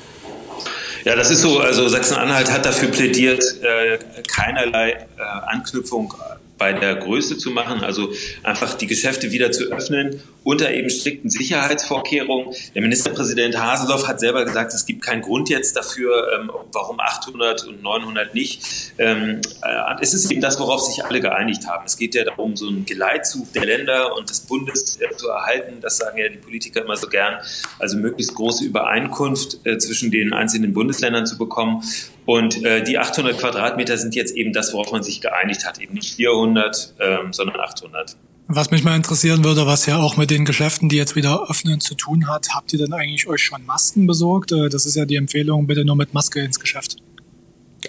Ja, 1.05 1.15
das 1.15 1.29
ist 1.29 1.41
so. 1.41 1.59
Also 1.59 1.87
Sachsen-Anhalt 1.87 2.51
hat 2.51 2.65
dafür 2.65 2.89
plädiert, 2.89 3.43
äh, 3.61 3.99
keinerlei 4.27 4.91
äh, 4.91 5.21
Anknüpfung 5.45 6.11
bei 6.57 6.73
der 6.73 6.95
Größe 6.95 7.37
zu 7.37 7.51
machen, 7.51 7.83
also 7.83 8.11
einfach 8.41 8.73
die 8.73 8.87
Geschäfte 8.87 9.31
wieder 9.31 9.51
zu 9.51 9.65
öffnen 9.65 10.21
unter 10.45 10.71
eben 10.71 10.89
strikten 10.91 11.29
Sicherheitsvorkehrungen. 11.29 12.53
Der 12.75 12.81
Ministerpräsident 12.83 13.57
Haseloff 13.57 14.07
hat 14.07 14.19
selber 14.19 14.45
gesagt, 14.45 14.73
es 14.73 14.85
gibt 14.85 15.01
keinen 15.03 15.23
Grund 15.23 15.49
jetzt 15.49 15.75
dafür, 15.75 16.27
ähm, 16.39 16.51
warum 16.71 16.99
800 16.99 17.65
und 17.65 17.81
900 17.81 18.35
nicht. 18.35 18.93
Ähm, 18.99 19.41
äh, 19.63 19.95
es 20.01 20.13
ist 20.13 20.31
eben 20.31 20.41
das, 20.41 20.59
worauf 20.59 20.81
sich 20.81 21.03
alle 21.03 21.19
geeinigt 21.19 21.67
haben. 21.67 21.85
Es 21.87 21.97
geht 21.97 22.13
ja 22.13 22.23
darum, 22.23 22.55
so 22.55 22.67
einen 22.67 22.85
Geleitzug 22.85 23.51
der 23.53 23.65
Länder 23.65 24.15
und 24.15 24.29
des 24.29 24.41
Bundes 24.41 24.99
äh, 25.01 25.15
zu 25.15 25.29
erhalten. 25.29 25.81
Das 25.81 25.97
sagen 25.97 26.19
ja 26.19 26.29
die 26.29 26.37
Politiker 26.37 26.83
immer 26.83 26.95
so 26.95 27.07
gern. 27.07 27.39
Also 27.79 27.97
möglichst 27.97 28.35
große 28.35 28.65
Übereinkunft 28.65 29.65
äh, 29.65 29.79
zwischen 29.79 30.11
den 30.11 30.31
einzelnen 30.31 30.73
Bundesländern 30.73 31.25
zu 31.25 31.39
bekommen. 31.39 31.83
Und 32.25 32.63
äh, 32.63 32.83
die 32.83 32.99
800 32.99 33.39
Quadratmeter 33.39 33.97
sind 33.97 34.13
jetzt 34.13 34.35
eben 34.35 34.53
das, 34.53 34.73
worauf 34.73 34.91
man 34.91 35.01
sich 35.01 35.21
geeinigt 35.21 35.65
hat. 35.65 35.79
Eben 35.79 35.95
nicht 35.95 36.15
400, 36.15 36.93
ähm, 36.99 37.33
sondern 37.33 37.59
800. 37.59 38.15
Was 38.47 38.69
mich 38.69 38.83
mal 38.83 38.95
interessieren 38.95 39.43
würde, 39.43 39.65
was 39.65 39.87
ja 39.87 39.97
auch 39.97 40.17
mit 40.17 40.29
den 40.29 40.45
Geschäften, 40.45 40.87
die 40.87 40.97
jetzt 40.97 41.15
wieder 41.15 41.49
öffnen, 41.49 41.81
zu 41.81 41.95
tun 41.95 42.27
hat, 42.27 42.49
habt 42.53 42.71
ihr 42.73 42.79
denn 42.79 42.93
eigentlich 42.93 43.25
euch 43.27 43.41
schon 43.41 43.65
Masken 43.65 44.05
besorgt? 44.05 44.51
Äh, 44.51 44.69
das 44.69 44.85
ist 44.85 44.95
ja 44.95 45.05
die 45.05 45.15
Empfehlung, 45.15 45.65
bitte 45.65 45.83
nur 45.83 45.95
mit 45.95 46.13
Maske 46.13 46.41
ins 46.41 46.59
Geschäft. 46.59 46.97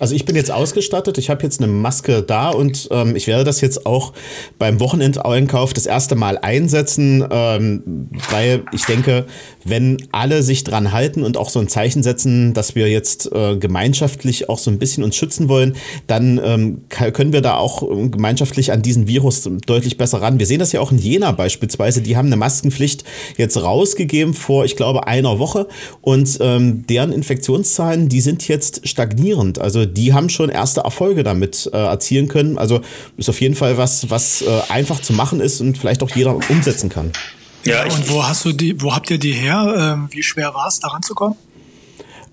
Also 0.00 0.14
ich 0.14 0.24
bin 0.24 0.36
jetzt 0.36 0.50
ausgestattet, 0.50 1.18
ich 1.18 1.30
habe 1.30 1.42
jetzt 1.42 1.60
eine 1.60 1.70
Maske 1.70 2.22
da 2.22 2.50
und 2.50 2.88
ähm, 2.90 3.16
ich 3.16 3.26
werde 3.26 3.44
das 3.44 3.60
jetzt 3.60 3.86
auch 3.86 4.12
beim 4.58 4.80
Wochenendeinkauf 4.80 5.72
das 5.72 5.86
erste 5.86 6.14
Mal 6.14 6.38
einsetzen, 6.38 7.24
ähm, 7.30 8.08
weil 8.30 8.64
ich 8.72 8.84
denke, 8.84 9.26
wenn 9.64 9.96
alle 10.12 10.42
sich 10.42 10.64
dran 10.64 10.92
halten 10.92 11.22
und 11.22 11.36
auch 11.36 11.48
so 11.48 11.60
ein 11.60 11.68
Zeichen 11.68 12.02
setzen, 12.02 12.54
dass 12.54 12.74
wir 12.74 12.88
jetzt 12.88 13.32
äh, 13.32 13.56
gemeinschaftlich 13.56 14.48
auch 14.48 14.58
so 14.58 14.70
ein 14.70 14.78
bisschen 14.78 15.02
uns 15.02 15.16
schützen 15.16 15.48
wollen, 15.48 15.76
dann 16.06 16.40
ähm, 16.42 16.82
können 16.88 17.32
wir 17.32 17.40
da 17.40 17.56
auch 17.56 17.82
ähm, 17.82 18.10
gemeinschaftlich 18.10 18.72
an 18.72 18.82
diesen 18.82 19.08
Virus 19.08 19.48
deutlich 19.66 19.96
besser 19.96 20.20
ran. 20.20 20.38
Wir 20.38 20.46
sehen 20.46 20.58
das 20.58 20.72
ja 20.72 20.80
auch 20.80 20.92
in 20.92 20.98
Jena 20.98 21.32
beispielsweise, 21.32 22.02
die 22.02 22.16
haben 22.16 22.26
eine 22.26 22.36
Maskenpflicht 22.36 23.04
jetzt 23.36 23.56
rausgegeben 23.62 24.34
vor, 24.34 24.64
ich 24.64 24.76
glaube, 24.76 25.06
einer 25.06 25.38
Woche 25.38 25.68
und 26.00 26.38
ähm, 26.40 26.86
deren 26.86 27.12
Infektionszahlen, 27.12 28.08
die 28.08 28.20
sind 28.20 28.46
jetzt 28.48 28.86
stagnierend. 28.86 29.58
Also 29.58 29.85
die 29.86 30.12
haben 30.12 30.28
schon 30.28 30.48
erste 30.48 30.80
Erfolge 30.80 31.22
damit 31.22 31.70
äh, 31.72 31.76
erzielen 31.76 32.28
können. 32.28 32.58
Also 32.58 32.80
ist 33.16 33.28
auf 33.28 33.40
jeden 33.40 33.54
Fall 33.54 33.78
was, 33.78 34.10
was 34.10 34.42
äh, 34.42 34.60
einfach 34.68 35.00
zu 35.00 35.12
machen 35.12 35.40
ist 35.40 35.60
und 35.60 35.78
vielleicht 35.78 36.02
auch 36.02 36.10
jeder 36.10 36.36
umsetzen 36.48 36.88
kann. 36.88 37.12
Ja, 37.64 37.84
und 37.84 38.10
wo 38.10 38.22
hast 38.22 38.44
du 38.44 38.52
die, 38.52 38.80
wo 38.80 38.94
habt 38.94 39.10
ihr 39.10 39.18
die 39.18 39.32
her? 39.32 39.74
Ähm, 39.76 40.08
wie 40.10 40.22
schwer 40.22 40.54
war 40.54 40.68
es, 40.68 40.78
daran 40.78 41.02
zu 41.02 41.14
kommen? 41.14 41.36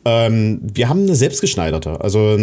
Ähm, 0.06 0.60
wir 0.62 0.90
haben 0.90 1.04
eine 1.04 1.16
selbstgeschneiderte, 1.16 2.02
also 2.02 2.38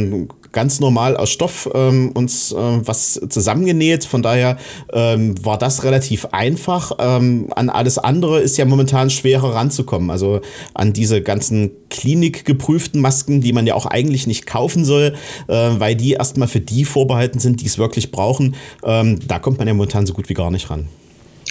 ganz 0.52 0.80
normal 0.80 1.16
aus 1.16 1.30
Stoff 1.30 1.68
ähm, 1.74 2.10
uns 2.12 2.52
äh, 2.52 2.56
was 2.56 3.20
zusammengenäht. 3.28 4.04
Von 4.04 4.22
daher 4.22 4.56
ähm, 4.92 5.34
war 5.44 5.58
das 5.58 5.84
relativ 5.84 6.26
einfach. 6.32 6.92
Ähm, 6.98 7.48
an 7.54 7.70
alles 7.70 7.98
andere 7.98 8.40
ist 8.40 8.56
ja 8.56 8.64
momentan 8.64 9.10
schwerer 9.10 9.54
ranzukommen. 9.54 10.10
Also 10.10 10.40
an 10.74 10.92
diese 10.92 11.22
ganzen 11.22 11.70
klinikgeprüften 11.90 13.00
Masken, 13.00 13.40
die 13.40 13.52
man 13.52 13.66
ja 13.66 13.74
auch 13.74 13.86
eigentlich 13.86 14.26
nicht 14.26 14.46
kaufen 14.46 14.84
soll, 14.84 15.14
äh, 15.48 15.54
weil 15.54 15.94
die 15.94 16.12
erstmal 16.12 16.48
für 16.48 16.60
die 16.60 16.84
vorbehalten 16.84 17.38
sind, 17.38 17.60
die 17.60 17.66
es 17.66 17.78
wirklich 17.78 18.10
brauchen. 18.10 18.56
Ähm, 18.84 19.18
da 19.26 19.38
kommt 19.38 19.58
man 19.58 19.68
ja 19.68 19.74
momentan 19.74 20.06
so 20.06 20.14
gut 20.14 20.28
wie 20.28 20.34
gar 20.34 20.50
nicht 20.50 20.70
ran. 20.70 20.88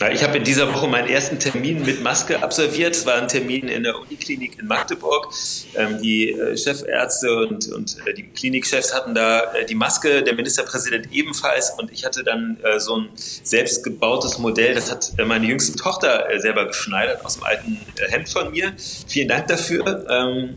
Ich 0.07 0.23
habe 0.23 0.37
in 0.37 0.45
dieser 0.45 0.73
Woche 0.73 0.87
meinen 0.87 1.09
ersten 1.09 1.39
Termin 1.39 1.83
mit 1.83 2.01
Maske 2.01 2.41
absolviert. 2.41 2.95
Es 2.95 3.05
war 3.05 3.15
ein 3.15 3.27
Termin 3.27 3.67
in 3.67 3.83
der 3.83 3.99
Uniklinik 3.99 4.57
in 4.57 4.65
Magdeburg. 4.65 5.33
Ähm, 5.75 6.01
die 6.01 6.31
äh, 6.31 6.55
Chefärzte 6.55 7.35
und, 7.35 7.67
und 7.73 7.97
äh, 8.07 8.13
die 8.13 8.23
Klinikchefs 8.23 8.93
hatten 8.93 9.13
da 9.13 9.53
äh, 9.53 9.65
die 9.65 9.75
Maske, 9.75 10.23
der 10.23 10.35
Ministerpräsident 10.35 11.11
ebenfalls. 11.11 11.73
Und 11.77 11.91
ich 11.91 12.05
hatte 12.05 12.23
dann 12.23 12.57
so 12.77 12.97
ein 12.97 13.09
selbstgebautes 13.15 14.39
Modell, 14.39 14.75
das 14.75 14.91
hat 14.91 15.11
meine 15.25 15.45
jüngste 15.45 15.75
Tochter 15.75 16.25
selber 16.37 16.65
geschneidert 16.65 17.25
aus 17.25 17.35
dem 17.35 17.43
alten 17.43 17.79
Hemd 18.09 18.29
von 18.29 18.51
mir. 18.51 18.73
Vielen 19.07 19.27
Dank 19.27 19.47
dafür. 19.47 20.05
Ähm, 20.09 20.55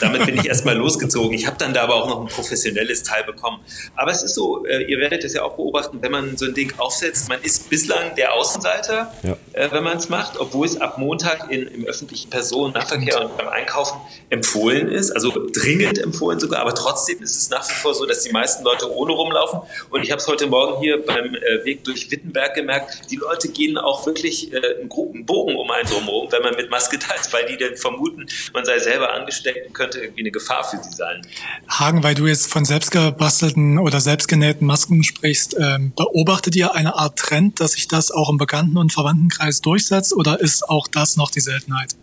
damit 0.00 0.26
bin 0.26 0.36
ich 0.36 0.46
erstmal 0.46 0.76
losgezogen. 0.76 1.32
Ich 1.32 1.46
habe 1.46 1.56
dann 1.58 1.74
da 1.74 1.82
aber 1.82 1.94
auch 1.94 2.08
noch 2.08 2.20
ein 2.20 2.28
professionelles 2.28 3.02
Teil 3.02 3.24
bekommen. 3.24 3.60
Aber 3.96 4.10
es 4.10 4.22
ist 4.22 4.34
so, 4.34 4.64
äh, 4.66 4.82
ihr 4.84 4.98
werdet 4.98 5.24
es 5.24 5.34
ja 5.34 5.42
auch 5.42 5.56
beobachten, 5.56 5.98
wenn 6.00 6.12
man 6.12 6.36
so 6.36 6.46
ein 6.46 6.54
Ding 6.54 6.72
aufsetzt, 6.78 7.28
man 7.28 7.40
ist 7.42 7.70
bislang 7.70 8.14
der 8.16 8.34
Außenseiter, 8.34 9.12
ja. 9.22 9.36
äh, 9.52 9.70
wenn 9.72 9.84
man 9.84 9.96
es 9.96 10.08
macht, 10.08 10.38
obwohl 10.38 10.66
es 10.66 10.80
ab 10.80 10.98
Montag 10.98 11.50
in, 11.50 11.66
im 11.66 11.84
öffentlichen 11.84 12.30
Personennahverkehr 12.30 13.20
und 13.24 13.36
beim 13.36 13.48
Einkaufen 13.48 13.98
empfohlen 14.30 14.90
ist, 14.90 15.10
also 15.10 15.32
dringend 15.52 15.98
empfohlen 15.98 16.38
sogar, 16.38 16.60
aber 16.60 16.74
trotzdem 16.74 17.22
ist 17.22 17.36
es 17.36 17.50
nach 17.50 17.68
wie 17.68 17.74
vor 17.74 17.94
so, 17.94 18.06
dass 18.06 18.22
die 18.22 18.32
meisten 18.32 18.64
Leute 18.64 18.90
ohne 18.92 19.12
rumlaufen. 19.12 19.60
Und 19.90 20.02
ich 20.02 20.10
habe 20.10 20.20
es 20.20 20.26
heute 20.26 20.46
Morgen 20.46 20.80
hier 20.80 21.04
beim 21.04 21.34
äh, 21.34 21.64
Weg 21.64 21.84
durch 21.84 22.10
Wittenberg 22.10 22.54
gemerkt, 22.54 23.10
die 23.10 23.16
Leute 23.16 23.48
gehen 23.48 23.78
auch 23.78 24.06
wirklich 24.06 24.52
einen 24.54 24.88
groben 24.88 25.26
Bogen 25.26 25.56
um 25.56 25.70
einen 25.70 25.88
drumherum, 25.88 26.30
wenn 26.30 26.42
man 26.42 26.54
mit 26.54 26.70
Maske 26.70 26.98
da 26.98 27.14
ist, 27.14 27.32
weil 27.32 27.46
die 27.46 27.56
dann 27.56 27.76
vermuten, 27.76 28.26
man 28.52 28.64
sei 28.64 28.78
selber 28.78 29.12
angesteckt 29.12 29.66
und 29.66 29.74
könnte 29.78 30.00
irgendwie 30.00 30.22
eine 30.22 30.30
Gefahr 30.30 30.64
für 30.64 30.76
sie 30.82 30.94
sein. 30.94 31.22
Hagen, 31.68 32.02
weil 32.02 32.14
du 32.14 32.26
jetzt 32.26 32.50
von 32.50 32.64
selbstgebastelten 32.64 33.78
oder 33.78 34.00
selbstgenähten 34.00 34.66
Masken 34.66 35.02
sprichst, 35.04 35.56
ähm, 35.58 35.92
beobachtet 35.96 36.56
ihr 36.56 36.74
eine 36.74 36.96
Art 36.96 37.18
Trend, 37.18 37.60
dass 37.60 37.72
sich 37.72 37.88
das 37.88 38.10
auch 38.10 38.28
im 38.28 38.36
Bekannten- 38.36 38.76
und 38.76 38.92
Verwandtenkreis 38.92 39.62
durchsetzt 39.62 40.12
oder 40.14 40.40
ist 40.40 40.68
auch 40.68 40.88
das 40.88 41.16
noch 41.16 41.30
die 41.30 41.40
Seltenheit? 41.40 41.94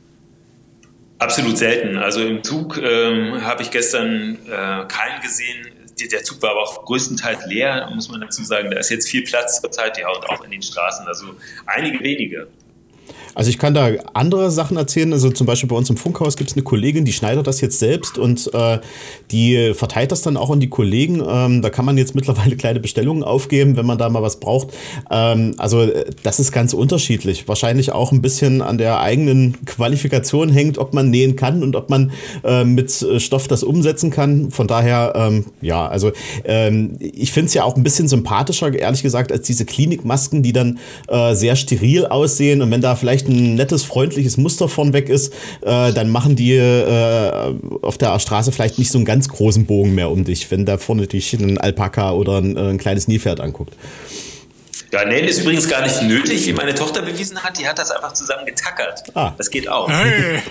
Absolut 1.19 1.57
selten. 1.57 1.97
Also 1.97 2.21
im 2.21 2.43
Zug 2.43 2.77
ähm, 2.77 3.41
habe 3.41 3.61
ich 3.61 3.71
gestern 3.71 4.37
äh, 4.47 4.85
keinen 4.87 5.21
gesehen. 5.21 5.67
Der 6.11 6.23
Zug 6.23 6.41
war 6.41 6.51
aber 6.51 6.63
auch 6.63 6.83
größtenteils 6.83 7.45
leer, 7.45 7.89
muss 7.93 8.09
man 8.09 8.19
dazu 8.19 8.43
sagen. 8.43 8.69
Da 8.71 8.79
ist 8.79 8.89
jetzt 8.89 9.07
viel 9.07 9.23
Platz 9.23 9.61
zur 9.61 9.71
Zeit, 9.71 9.97
ja, 9.97 10.09
und 10.09 10.29
auch 10.29 10.43
in 10.43 10.51
den 10.51 10.61
Straßen. 10.61 11.07
Also 11.07 11.35
einige 11.67 12.03
wenige. 12.03 12.47
Also 13.35 13.49
ich 13.49 13.59
kann 13.59 13.73
da 13.73 13.89
andere 14.13 14.49
Sachen 14.49 14.77
erzählen. 14.77 15.11
Also 15.13 15.29
zum 15.29 15.45
Beispiel 15.45 15.69
bei 15.69 15.75
uns 15.75 15.89
im 15.89 15.97
Funkhaus 15.97 16.37
gibt 16.37 16.49
es 16.49 16.55
eine 16.55 16.63
Kollegin, 16.63 17.05
die 17.05 17.13
schneidet 17.13 17.45
das 17.45 17.61
jetzt 17.61 17.79
selbst 17.79 18.17
und 18.17 18.49
äh, 18.53 18.79
die 19.31 19.73
verteilt 19.73 20.11
das 20.11 20.21
dann 20.21 20.37
auch 20.37 20.49
an 20.49 20.59
die 20.59 20.69
Kollegen. 20.69 21.21
Ähm, 21.27 21.61
da 21.61 21.69
kann 21.69 21.85
man 21.85 21.97
jetzt 21.97 22.15
mittlerweile 22.15 22.55
kleine 22.55 22.79
Bestellungen 22.79 23.23
aufgeben, 23.23 23.75
wenn 23.75 23.85
man 23.85 23.97
da 23.97 24.09
mal 24.09 24.21
was 24.21 24.39
braucht. 24.39 24.69
Ähm, 25.11 25.53
also 25.57 25.81
äh, 25.81 26.05
das 26.23 26.39
ist 26.39 26.51
ganz 26.51 26.73
unterschiedlich. 26.73 27.47
Wahrscheinlich 27.47 27.91
auch 27.91 28.11
ein 28.11 28.21
bisschen 28.21 28.61
an 28.61 28.77
der 28.77 28.99
eigenen 29.01 29.65
Qualifikation 29.65 30.49
hängt, 30.49 30.77
ob 30.77 30.93
man 30.93 31.09
nähen 31.09 31.35
kann 31.35 31.61
und 31.61 31.75
ob 31.75 31.89
man 31.89 32.11
äh, 32.43 32.63
mit 32.63 32.91
Stoff 33.17 33.47
das 33.47 33.63
umsetzen 33.63 34.11
kann. 34.11 34.51
Von 34.51 34.67
daher, 34.67 35.13
ähm, 35.15 35.45
ja, 35.61 35.87
also 35.87 36.11
ähm, 36.45 36.97
ich 36.99 37.33
finde 37.33 37.47
es 37.47 37.53
ja 37.53 37.63
auch 37.63 37.75
ein 37.75 37.83
bisschen 37.83 38.07
sympathischer, 38.07 38.73
ehrlich 38.73 39.03
gesagt, 39.03 39.31
als 39.31 39.45
diese 39.45 39.65
Klinikmasken, 39.65 40.41
die 40.41 40.53
dann 40.53 40.79
äh, 41.07 41.35
sehr 41.35 41.55
steril 41.55 42.05
aussehen 42.05 42.61
und 42.61 42.71
wenn 42.71 42.81
da 42.81 42.94
vielleicht 42.95 43.27
ein 43.27 43.55
nettes, 43.55 43.83
freundliches 43.83 44.37
Muster 44.37 44.67
vorn 44.67 44.93
weg 44.93 45.09
ist, 45.09 45.33
äh, 45.61 45.93
dann 45.93 46.09
machen 46.09 46.35
die 46.35 46.53
äh, 46.53 47.53
auf 47.81 47.97
der 47.97 48.17
Straße 48.19 48.51
vielleicht 48.51 48.79
nicht 48.79 48.91
so 48.91 48.97
einen 48.97 49.05
ganz 49.05 49.29
großen 49.29 49.65
Bogen 49.65 49.95
mehr 49.95 50.11
um 50.11 50.23
dich, 50.23 50.49
wenn 50.51 50.65
da 50.65 50.77
vorne 50.77 51.07
dich 51.07 51.33
ein 51.33 51.57
Alpaka 51.57 52.11
oder 52.13 52.37
ein, 52.37 52.55
äh, 52.55 52.69
ein 52.69 52.77
kleines 52.77 53.07
Nilpferd 53.07 53.39
anguckt. 53.39 53.73
Ja, 54.95 55.03
Nähen 55.03 55.25
ist 55.25 55.41
übrigens 55.41 55.67
gar 55.67 55.81
nicht 55.81 56.03
nötig, 56.03 56.47
wie 56.47 56.53
meine 56.53 56.73
Tochter 56.73 57.01
bewiesen 57.01 57.43
hat. 57.43 57.59
Die 57.59 57.67
hat 57.67 57.77
das 57.77 57.91
einfach 57.91 58.13
zusammen 58.13 58.45
getackert. 58.45 59.03
Ah. 59.13 59.33
Das 59.37 59.49
geht 59.49 59.67
auch. 59.67 59.89
Hey. 59.89 60.41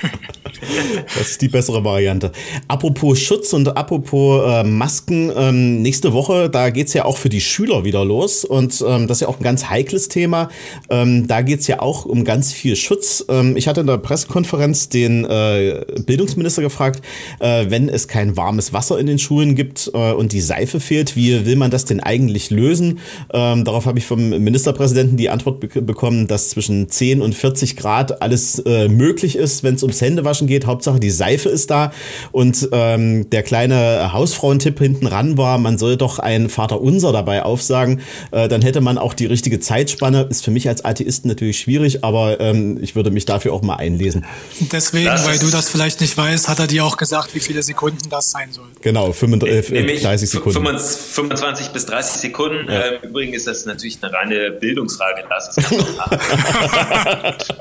Das 1.19 1.31
ist 1.31 1.43
die 1.43 1.49
bessere 1.49 1.85
Variante. 1.85 2.33
Apropos 2.69 3.19
Schutz 3.19 3.53
und 3.53 3.77
apropos 3.77 4.43
äh, 4.47 4.65
Masken, 4.65 5.31
ähm, 5.37 5.83
nächste 5.83 6.13
Woche, 6.13 6.49
da 6.49 6.71
geht 6.71 6.89
es 6.89 6.95
ja 6.95 7.05
auch 7.05 7.19
für 7.19 7.29
die 7.29 7.41
Schüler 7.41 7.85
wieder 7.85 8.05
los. 8.05 8.45
Und 8.45 8.83
ähm, 8.87 9.07
das 9.07 9.19
ist 9.19 9.21
ja 9.23 9.29
auch 9.29 9.39
ein 9.39 9.43
ganz 9.43 9.69
heikles 9.69 10.09
Thema. 10.09 10.49
Ähm, 10.91 11.27
da 11.27 11.43
geht 11.43 11.61
es 11.61 11.67
ja 11.67 11.81
auch 11.81 12.05
um 12.05 12.25
ganz 12.25 12.53
viel 12.53 12.77
Schutz. 12.77 13.25
Ähm, 13.29 13.57
ich 13.57 13.69
hatte 13.69 13.81
in 13.81 13.87
der 13.87 13.99
Pressekonferenz 13.99 14.89
den 14.89 15.25
äh, 15.25 15.85
Bildungsminister 16.07 16.63
gefragt, 16.63 17.03
äh, 17.41 17.67
wenn 17.69 17.89
es 17.89 18.09
kein 18.09 18.37
warmes 18.37 18.73
Wasser 18.73 18.99
in 18.99 19.07
den 19.07 19.19
Schulen 19.19 19.55
gibt 19.55 19.91
äh, 19.93 20.13
und 20.13 20.33
die 20.33 20.41
Seife 20.41 20.81
fehlt, 20.81 21.17
wie 21.17 21.47
will 21.47 21.57
man 21.57 21.71
das 21.71 21.85
denn 21.85 22.01
eigentlich 22.01 22.51
lösen? 22.51 23.01
Ähm, 23.33 23.65
darauf 23.65 23.87
habe 23.87 23.99
ich 23.99 24.07
vom 24.07 24.33
Ministerpräsidenten 24.39 25.17
die 25.17 25.31
Antwort 25.31 25.61
be 25.61 25.83
bekommen, 25.83 26.27
dass 26.29 26.51
zwischen 26.51 26.89
10 26.89 27.21
und 27.21 27.35
40 27.35 27.77
Grad 27.77 28.23
alles 28.23 28.59
äh, 28.61 28.89
möglich 28.89 29.37
ist, 29.37 29.63
wenn 29.63 29.75
es 29.75 29.83
ums 29.83 30.01
Händewaschen 30.01 30.47
geht. 30.47 30.67
Hauptsache 30.67 31.01
die 31.01 31.11
Seife 31.11 31.49
ist 31.49 31.71
da. 31.71 31.93
Und 32.33 32.69
ähm, 32.73 33.29
der 33.31 33.43
kleine 33.43 34.13
Hausfrauentipp 34.13 34.79
hinten 34.79 35.07
ran 35.07 35.37
war, 35.37 35.59
man 35.59 35.79
soll 35.79 35.97
doch 35.97 36.19
ein 36.19 36.49
Vaterunser 36.49 37.13
dabei 37.13 37.43
aufsagen. 37.43 38.01
Äh, 38.31 38.49
dann 38.49 38.63
hätte 38.63 38.81
man 38.81 38.99
auch 38.99 39.15
die 39.15 39.27
richtige 39.27 39.61
Zeitspanne. 39.61 40.27
Ist 40.31 40.45
für 40.45 40.51
mich 40.51 40.69
als 40.69 40.85
Atheisten 40.85 41.29
natürlich 41.29 41.59
schwierig, 41.59 42.05
aber 42.05 42.41
ähm, 42.41 42.79
ich 42.81 42.97
würde 42.97 43.11
mich 43.11 43.25
dafür 43.25 43.53
auch 43.53 43.63
mal 43.63 43.77
einlesen. 43.77 44.25
Deswegen, 44.73 45.11
weil 45.25 45.39
du 45.39 45.51
das 45.51 45.69
vielleicht 45.69 46.01
nicht 46.01 46.17
weißt, 46.17 46.49
hat 46.49 46.59
er 46.59 46.67
dir 46.67 46.85
auch 46.85 46.97
gesagt, 46.97 47.35
wie 47.35 47.41
viele 47.41 47.63
Sekunden 47.63 48.09
das 48.09 48.31
sein 48.31 48.53
soll. 48.53 48.67
Genau, 48.81 49.13
35, 49.13 49.73
äh, 49.73 50.01
30 50.01 50.31
Sekunden. 50.31 50.79
25 50.79 51.69
bis 51.69 51.87
30 51.87 52.21
Sekunden. 52.21 52.71
Ja. 52.71 52.87
Ähm, 52.87 52.95
übrigens 53.03 53.39
ist 53.39 53.47
das 53.47 53.67
natürlich 53.67 53.99
eine 54.03 54.13
reine 54.15 54.53
Bildungsfrage. 54.53 55.25
Das 55.29 55.57
ist 55.57 55.69
ganz 55.69 57.49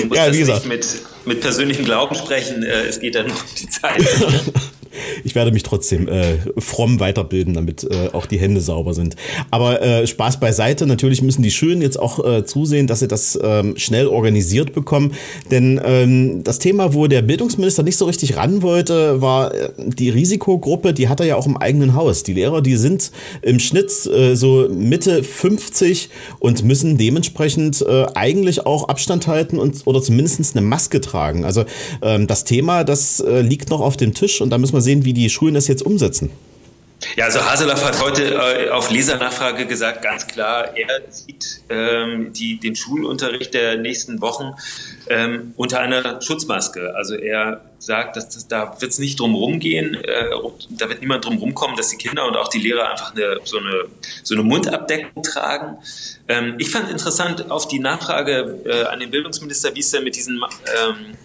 Du 0.00 0.06
musst 0.06 0.18
ja, 0.18 0.30
gesagt. 0.30 0.66
nicht 0.66 0.68
mit, 0.68 1.02
mit 1.26 1.40
persönlichem 1.40 1.84
Glauben 1.84 2.14
sprechen, 2.14 2.62
äh, 2.62 2.86
es 2.86 3.00
geht 3.00 3.14
dann 3.14 3.26
um 3.26 3.36
die 3.58 3.68
Zeit. 3.68 4.02
ich 5.24 5.34
werde 5.34 5.52
mich 5.52 5.62
trotzdem 5.62 6.08
äh, 6.08 6.38
fromm 6.58 7.00
weiterbilden, 7.00 7.54
damit 7.54 7.84
äh, 7.84 8.08
auch 8.12 8.26
die 8.26 8.38
Hände 8.38 8.60
sauber 8.60 8.94
sind. 8.94 9.16
Aber 9.50 9.82
äh, 9.82 10.06
Spaß 10.06 10.40
beiseite, 10.40 10.86
natürlich 10.86 11.22
müssen 11.22 11.42
die 11.42 11.50
Schulen 11.50 11.82
jetzt 11.82 11.98
auch 11.98 12.24
äh, 12.24 12.44
zusehen, 12.44 12.86
dass 12.86 13.00
sie 13.00 13.08
das 13.08 13.38
ähm, 13.42 13.76
schnell 13.76 14.06
organisiert 14.06 14.72
bekommen. 14.72 15.12
Denn 15.50 15.80
ähm, 15.84 16.44
das 16.44 16.58
Thema, 16.58 16.94
wo 16.94 17.06
der 17.06 17.22
Bildungsminister 17.22 17.82
nicht 17.82 17.96
so 17.96 18.06
richtig 18.06 18.36
ran 18.36 18.62
wollte, 18.62 19.20
war 19.20 19.54
äh, 19.54 19.70
die 19.76 20.10
Risikogruppe, 20.10 20.92
die 20.92 21.08
hat 21.08 21.20
er 21.20 21.26
ja 21.26 21.36
auch 21.36 21.46
im 21.46 21.56
eigenen 21.56 21.94
Haus. 21.94 22.22
Die 22.22 22.34
Lehrer, 22.34 22.62
die 22.62 22.76
sind 22.76 23.10
im 23.42 23.58
Schnitt 23.58 24.06
äh, 24.06 24.34
so 24.34 24.68
Mitte 24.70 25.22
50 25.22 26.10
und 26.38 26.64
müssen 26.64 26.98
dementsprechend 26.98 27.82
äh, 27.82 28.06
eigentlich 28.14 28.66
auch 28.66 28.88
Abstand 28.88 29.26
halten 29.26 29.58
und 29.58 29.86
oder 29.86 30.02
zumindest 30.02 30.56
eine 30.56 30.66
Maske 30.66 31.00
tragen. 31.00 31.44
Also 31.44 31.64
ähm, 32.02 32.26
das 32.26 32.44
Thema, 32.44 32.84
das 32.84 33.20
äh, 33.20 33.40
liegt 33.40 33.70
noch 33.70 33.80
auf 33.80 33.96
dem 33.96 34.14
Tisch 34.14 34.40
und 34.40 34.50
da 34.50 34.58
müssen 34.58 34.74
wir 34.74 34.77
sehen, 34.80 35.04
wie 35.04 35.12
die 35.12 35.30
Schulen 35.30 35.54
das 35.54 35.68
jetzt 35.68 35.82
umsetzen. 35.82 36.30
Ja, 37.16 37.26
also 37.26 37.44
Haseloff 37.44 37.84
hat 37.84 38.02
heute 38.02 38.34
äh, 38.34 38.70
auf 38.70 38.90
Lesernachfrage 38.90 39.66
gesagt, 39.66 40.02
ganz 40.02 40.26
klar, 40.26 40.76
er 40.76 41.02
sieht 41.10 41.60
ähm, 41.68 42.32
die, 42.32 42.58
den 42.58 42.74
Schulunterricht 42.74 43.54
der 43.54 43.76
nächsten 43.76 44.20
Wochen 44.20 44.54
ähm, 45.08 45.52
unter 45.56 45.78
einer 45.78 46.20
Schutzmaske. 46.20 46.94
Also 46.96 47.14
er 47.14 47.60
sagt, 47.78 48.16
dass 48.16 48.28
das, 48.30 48.48
da 48.48 48.76
wird 48.80 48.90
es 48.90 48.98
nicht 48.98 49.20
drum 49.20 49.36
rumgehen, 49.36 49.94
äh, 49.94 50.24
da 50.70 50.88
wird 50.88 51.00
niemand 51.00 51.24
drum 51.24 51.38
rumkommen, 51.38 51.76
dass 51.76 51.90
die 51.90 51.96
Kinder 51.96 52.26
und 52.26 52.36
auch 52.36 52.48
die 52.48 52.58
Lehrer 52.58 52.90
einfach 52.90 53.14
eine, 53.14 53.38
so, 53.44 53.58
eine, 53.58 53.84
so 54.24 54.34
eine 54.34 54.42
Mundabdeckung 54.42 55.22
tragen. 55.22 55.78
Ähm, 56.26 56.56
ich 56.58 56.70
fand 56.70 56.90
interessant 56.90 57.48
auf 57.48 57.68
die 57.68 57.78
Nachfrage 57.78 58.58
äh, 58.64 58.84
an 58.86 58.98
den 58.98 59.10
Bildungsminister, 59.12 59.72
wie 59.76 59.80
es 59.80 59.90
denn 59.92 60.02
mit 60.02 60.16
diesem, 60.16 60.44
ähm, 60.82 61.16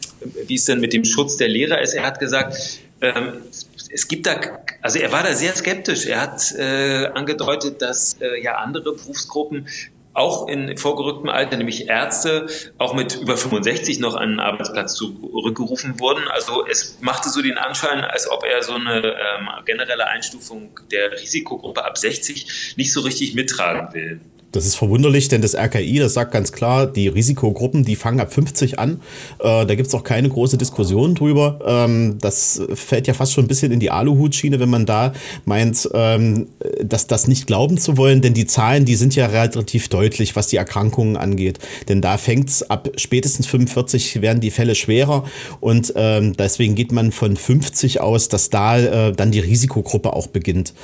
wie 0.46 0.56
es 0.56 0.66
denn 0.66 0.80
mit 0.80 0.94
dem 0.94 1.04
Schutz 1.04 1.38
der 1.38 1.48
Lehrer 1.48 1.82
ist. 1.82 1.96
Er 1.96 2.06
hat 2.06 2.20
gesagt, 2.20 2.56
ähm, 3.04 3.44
es 3.92 4.08
gibt 4.08 4.26
da, 4.26 4.40
also 4.82 5.00
er 5.00 5.12
war 5.12 5.24
da 5.24 5.34
sehr 5.34 5.54
skeptisch. 5.54 6.06
Er 6.06 6.22
hat 6.22 6.52
äh, 6.58 7.08
angedeutet, 7.14 7.82
dass 7.82 8.18
äh, 8.22 8.42
ja 8.42 8.56
andere 8.56 8.94
Berufsgruppen 8.96 9.68
auch 10.14 10.48
in 10.48 10.78
vorgerücktem 10.78 11.30
Alter, 11.30 11.58
nämlich 11.58 11.90
Ärzte, 11.90 12.48
auch 12.78 12.94
mit 12.94 13.16
über 13.16 13.36
65 13.36 14.00
noch 14.00 14.16
an 14.16 14.30
den 14.30 14.40
Arbeitsplatz 14.40 14.94
zurückgerufen 14.94 16.00
wurden. 16.00 16.28
Also 16.28 16.66
es 16.68 17.00
machte 17.02 17.30
so 17.30 17.42
den 17.42 17.58
Anschein, 17.58 18.04
als 18.04 18.30
ob 18.30 18.44
er 18.46 18.62
so 18.62 18.74
eine 18.74 19.02
ähm, 19.02 19.50
generelle 19.66 20.08
Einstufung 20.08 20.80
der 20.92 21.12
Risikogruppe 21.14 21.84
ab 21.84 21.98
60 21.98 22.76
nicht 22.78 22.94
so 22.94 23.02
richtig 23.02 23.34
mittragen 23.34 23.94
will. 23.94 24.22
Das 24.54 24.68
ist 24.68 24.76
verwunderlich, 24.76 25.28
denn 25.30 25.42
das 25.42 25.56
RKI, 25.56 25.98
das 25.98 26.14
sagt 26.14 26.32
ganz 26.32 26.52
klar, 26.52 26.86
die 26.86 27.08
Risikogruppen, 27.08 27.84
die 27.84 27.96
fangen 27.96 28.20
ab 28.20 28.32
50 28.32 28.78
an. 28.78 29.02
Äh, 29.40 29.66
da 29.66 29.76
gibt 29.76 29.88
es 29.88 29.96
auch 29.96 30.04
keine 30.04 30.30
große 30.30 30.60
Diskussion 30.60 31.16
drüber. 31.16 31.60
Ähm, 31.66 32.20
das 32.22 32.62
fällt 32.76 33.08
ja 33.08 33.16
fast 33.16 33.34
schon 33.34 33.46
ein 33.46 33.48
bisschen 33.48 33.72
in 33.72 33.80
die 33.80 33.90
Aluhutschiene, 33.90 34.60
wenn 34.60 34.70
man 34.70 34.86
da 34.86 35.14
meint, 35.46 35.90
ähm, 35.96 36.50
dass 36.84 37.08
das 37.08 37.28
nicht 37.28 37.48
glauben 37.48 37.80
zu 37.80 37.98
wollen, 37.98 38.22
denn 38.22 38.36
die 38.36 38.46
Zahlen, 38.46 38.86
die 38.86 38.94
sind 38.94 39.16
ja 39.16 39.26
relativ 39.26 39.90
deutlich, 39.90 40.36
was 40.36 40.48
die 40.48 40.58
Erkrankungen 40.58 41.18
angeht. 41.18 41.58
Denn 41.90 42.02
da 42.02 42.18
fängt 42.18 42.50
es 42.50 42.70
ab 42.70 42.90
spätestens 42.96 43.48
45 43.48 44.22
werden 44.22 44.40
die 44.40 44.52
Fälle 44.52 44.76
schwerer 44.76 45.26
und 45.62 45.94
ähm, 45.96 46.38
deswegen 46.38 46.76
geht 46.76 46.92
man 46.92 47.12
von 47.12 47.36
50 47.36 48.02
aus, 48.02 48.30
dass 48.30 48.52
da 48.52 48.78
äh, 48.78 49.14
dann 49.14 49.32
die 49.32 49.40
Risikogruppe 49.40 50.14
auch 50.14 50.28
beginnt. 50.28 50.76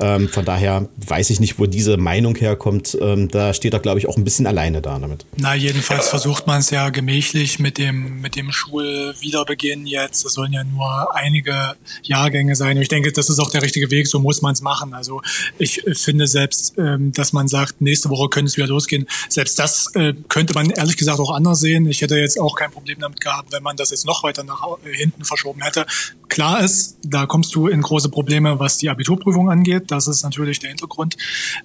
Ähm, 0.00 0.28
von 0.28 0.44
daher 0.44 0.88
weiß 1.06 1.30
ich 1.30 1.38
nicht, 1.38 1.60
wo 1.60 1.66
diese 1.66 1.96
Meinung 1.98 2.34
herkommt. 2.34 2.98
Äh, 3.00 3.11
ähm, 3.12 3.28
da 3.28 3.54
steht 3.54 3.72
er, 3.72 3.80
glaube 3.80 3.98
ich, 3.98 4.08
auch 4.08 4.16
ein 4.16 4.24
bisschen 4.24 4.46
alleine 4.46 4.82
da 4.82 4.98
damit. 4.98 5.24
Na, 5.36 5.54
jedenfalls 5.54 6.08
versucht 6.08 6.46
man 6.46 6.60
es 6.60 6.70
ja 6.70 6.90
gemächlich 6.90 7.58
mit 7.58 7.78
dem, 7.78 8.20
mit 8.20 8.36
dem 8.36 8.52
Schulwiederbeginn 8.52 9.86
jetzt. 9.86 10.24
Es 10.24 10.34
sollen 10.34 10.52
ja 10.52 10.64
nur 10.64 11.14
einige 11.14 11.76
Jahrgänge 12.02 12.56
sein. 12.56 12.76
Und 12.76 12.82
ich 12.82 12.88
denke, 12.88 13.12
das 13.12 13.28
ist 13.28 13.38
auch 13.38 13.50
der 13.50 13.62
richtige 13.62 13.90
Weg, 13.90 14.06
so 14.06 14.18
muss 14.18 14.42
man 14.42 14.52
es 14.52 14.62
machen. 14.62 14.94
Also 14.94 15.22
ich 15.58 15.82
finde 15.94 16.26
selbst, 16.26 16.78
ähm, 16.78 17.12
dass 17.12 17.32
man 17.32 17.48
sagt, 17.48 17.80
nächste 17.80 18.10
Woche 18.10 18.28
könnte 18.28 18.48
es 18.48 18.56
wieder 18.56 18.66
losgehen, 18.66 19.06
selbst 19.28 19.58
das 19.58 19.94
äh, 19.94 20.14
könnte 20.28 20.54
man 20.54 20.70
ehrlich 20.70 20.96
gesagt 20.96 21.20
auch 21.20 21.32
anders 21.32 21.60
sehen. 21.60 21.86
Ich 21.86 22.00
hätte 22.02 22.16
jetzt 22.16 22.38
auch 22.38 22.56
kein 22.56 22.70
Problem 22.70 22.98
damit 23.00 23.20
gehabt, 23.20 23.52
wenn 23.52 23.62
man 23.62 23.76
das 23.76 23.90
jetzt 23.90 24.06
noch 24.06 24.22
weiter 24.22 24.44
nach 24.44 24.62
äh, 24.84 24.94
hinten 24.94 25.24
verschoben 25.24 25.62
hätte. 25.62 25.86
Klar 26.28 26.62
ist, 26.62 26.96
da 27.04 27.26
kommst 27.26 27.54
du 27.54 27.68
in 27.68 27.82
große 27.82 28.08
Probleme, 28.08 28.58
was 28.58 28.78
die 28.78 28.88
Abiturprüfung 28.88 29.50
angeht. 29.50 29.90
Das 29.90 30.06
ist 30.06 30.22
natürlich 30.22 30.60
der 30.60 30.70
Hintergrund. 30.70 31.16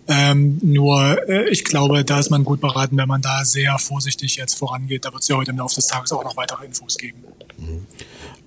Ähm, 0.08 0.60
nur 0.62 1.18
äh, 1.30 1.37
ich 1.46 1.64
glaube, 1.64 2.04
da 2.04 2.20
ist 2.20 2.30
man 2.30 2.44
gut 2.44 2.62
beraten, 2.62 2.98
wenn 2.98 3.08
man 3.08 3.22
da 3.22 3.46
sehr 3.46 3.78
vorsichtig 3.80 4.36
jetzt 4.36 4.56
vorangeht. 4.58 5.06
Da 5.06 5.14
wird 5.14 5.24
es 5.24 5.28
ja 5.28 5.36
heute 5.36 5.52
im 5.52 5.58
Laufe 5.58 5.76
des 5.76 5.88
Tages 5.88 6.12
auch 6.12 6.24
noch 6.24 6.38
weitere 6.38 6.66
Infos 6.66 6.98
geben. 6.98 7.24
Mhm. 7.58 7.86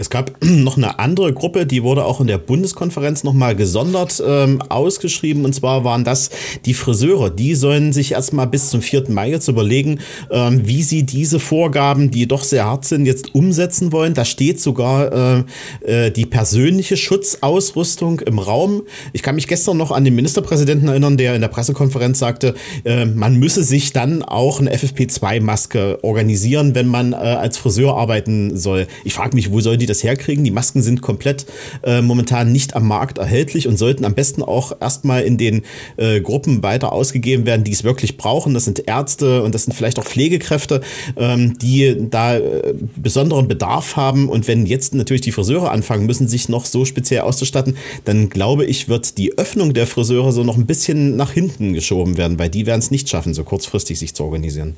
Es 0.01 0.09
gab 0.09 0.33
noch 0.43 0.79
eine 0.79 0.99
andere 0.99 1.33
Gruppe, 1.35 1.67
die 1.67 1.83
wurde 1.83 2.07
auch 2.07 2.23
in 2.23 2.27
der 2.27 2.39
Bundeskonferenz 2.39 3.23
nochmal 3.23 3.55
gesondert 3.55 4.23
ähm, 4.27 4.63
ausgeschrieben. 4.63 5.45
Und 5.45 5.55
zwar 5.55 5.85
waren 5.85 6.05
das 6.05 6.31
die 6.65 6.73
Friseure. 6.73 7.29
Die 7.29 7.55
sollen 7.55 7.93
sich 7.93 8.13
erstmal 8.13 8.47
bis 8.47 8.71
zum 8.71 8.81
4. 8.81 9.11
Mai 9.11 9.29
jetzt 9.29 9.49
überlegen, 9.49 10.01
ähm, 10.31 10.67
wie 10.67 10.83
sie 10.83 11.03
diese 11.03 11.39
Vorgaben, 11.39 12.11
die 12.11 12.27
doch 12.27 12.45
sehr 12.45 12.65
hart 12.65 12.87
sind, 12.87 13.05
jetzt 13.05 13.35
umsetzen 13.35 13.93
wollen. 13.93 14.15
Da 14.15 14.25
steht 14.25 14.59
sogar 14.59 15.45
äh, 15.83 16.07
äh, 16.07 16.11
die 16.11 16.25
persönliche 16.25 16.97
Schutzausrüstung 16.97 18.21
im 18.21 18.39
Raum. 18.39 18.85
Ich 19.13 19.23
kann 19.23 19.35
mich 19.35 19.49
gestern 19.49 19.77
noch 19.77 19.91
an 19.91 20.07
den 20.07 20.15
Ministerpräsidenten 20.15 20.89
erinnern, 20.89 21.19
der 21.19 21.35
in 21.35 21.43
der 21.43 21.49
Pressekonferenz 21.49 22.19
sagte, 22.19 22.55
äh, 22.87 23.05
man 23.05 23.37
müsse 23.37 23.63
sich 23.63 23.93
dann 23.93 24.23
auch 24.23 24.61
eine 24.61 24.75
FFP2-Maske 24.75 25.99
organisieren, 26.03 26.75
wenn 26.75 26.87
man 26.87 27.13
äh, 27.13 27.17
als 27.17 27.59
Friseur 27.59 27.99
arbeiten 27.99 28.57
soll. 28.57 28.87
Ich 29.05 29.13
frage 29.13 29.37
mich, 29.37 29.53
wo 29.53 29.61
soll 29.61 29.77
die 29.77 29.90
das 29.91 30.03
herkriegen. 30.03 30.45
Die 30.45 30.51
Masken 30.51 30.83
sind 30.83 31.03
komplett 31.03 31.47
äh, 31.83 32.01
momentan 32.03 32.53
nicht 32.53 32.75
am 32.75 32.89
Markt 32.89 33.19
erhältlich 33.19 33.69
und 33.69 33.77
sollten 33.77 34.05
am 34.05 34.15
besten 34.15 34.43
auch 34.43 34.73
erstmal 34.81 35.23
in 35.23 35.37
den 35.37 35.63
äh, 35.97 36.21
Gruppen 36.21 36.63
weiter 36.63 36.93
ausgegeben 36.93 37.47
werden, 37.47 37.65
die 37.65 37.73
es 37.73 37.85
wirklich 37.85 38.17
brauchen. 38.17 38.55
Das 38.55 38.65
sind 38.65 38.89
Ärzte 38.89 39.43
und 39.43 39.55
das 39.55 39.65
sind 39.65 39.75
vielleicht 39.75 39.99
auch 39.99 40.05
Pflegekräfte, 40.05 40.81
ähm, 41.17 41.59
die 41.59 41.97
da 42.11 42.37
äh, 42.37 42.75
besonderen 42.97 43.49
Bedarf 43.49 43.97
haben. 43.97 44.29
Und 44.29 44.49
wenn 44.49 44.67
jetzt 44.67 44.95
natürlich 44.95 45.23
die 45.23 45.33
Friseure 45.33 45.71
anfangen 45.71 46.07
müssen, 46.07 46.29
sich 46.29 46.49
noch 46.49 46.65
so 46.65 46.85
speziell 46.85 47.21
auszustatten, 47.21 47.77
dann 48.05 48.31
glaube 48.31 48.65
ich, 48.65 48.89
wird 48.89 49.19
die 49.19 49.37
Öffnung 49.39 49.75
der 49.75 49.87
Friseure 49.87 50.33
so 50.33 50.45
noch 50.45 50.57
ein 50.57 50.67
bisschen 50.67 51.17
nach 51.17 51.33
hinten 51.33 51.75
geschoben 51.75 52.17
werden, 52.17 52.39
weil 52.39 52.49
die 52.49 52.67
werden 52.67 52.81
es 52.81 52.91
nicht 52.91 53.09
schaffen, 53.09 53.35
so 53.35 53.45
kurzfristig 53.45 53.99
sich 53.99 54.15
zu 54.15 54.25
organisieren. 54.25 54.77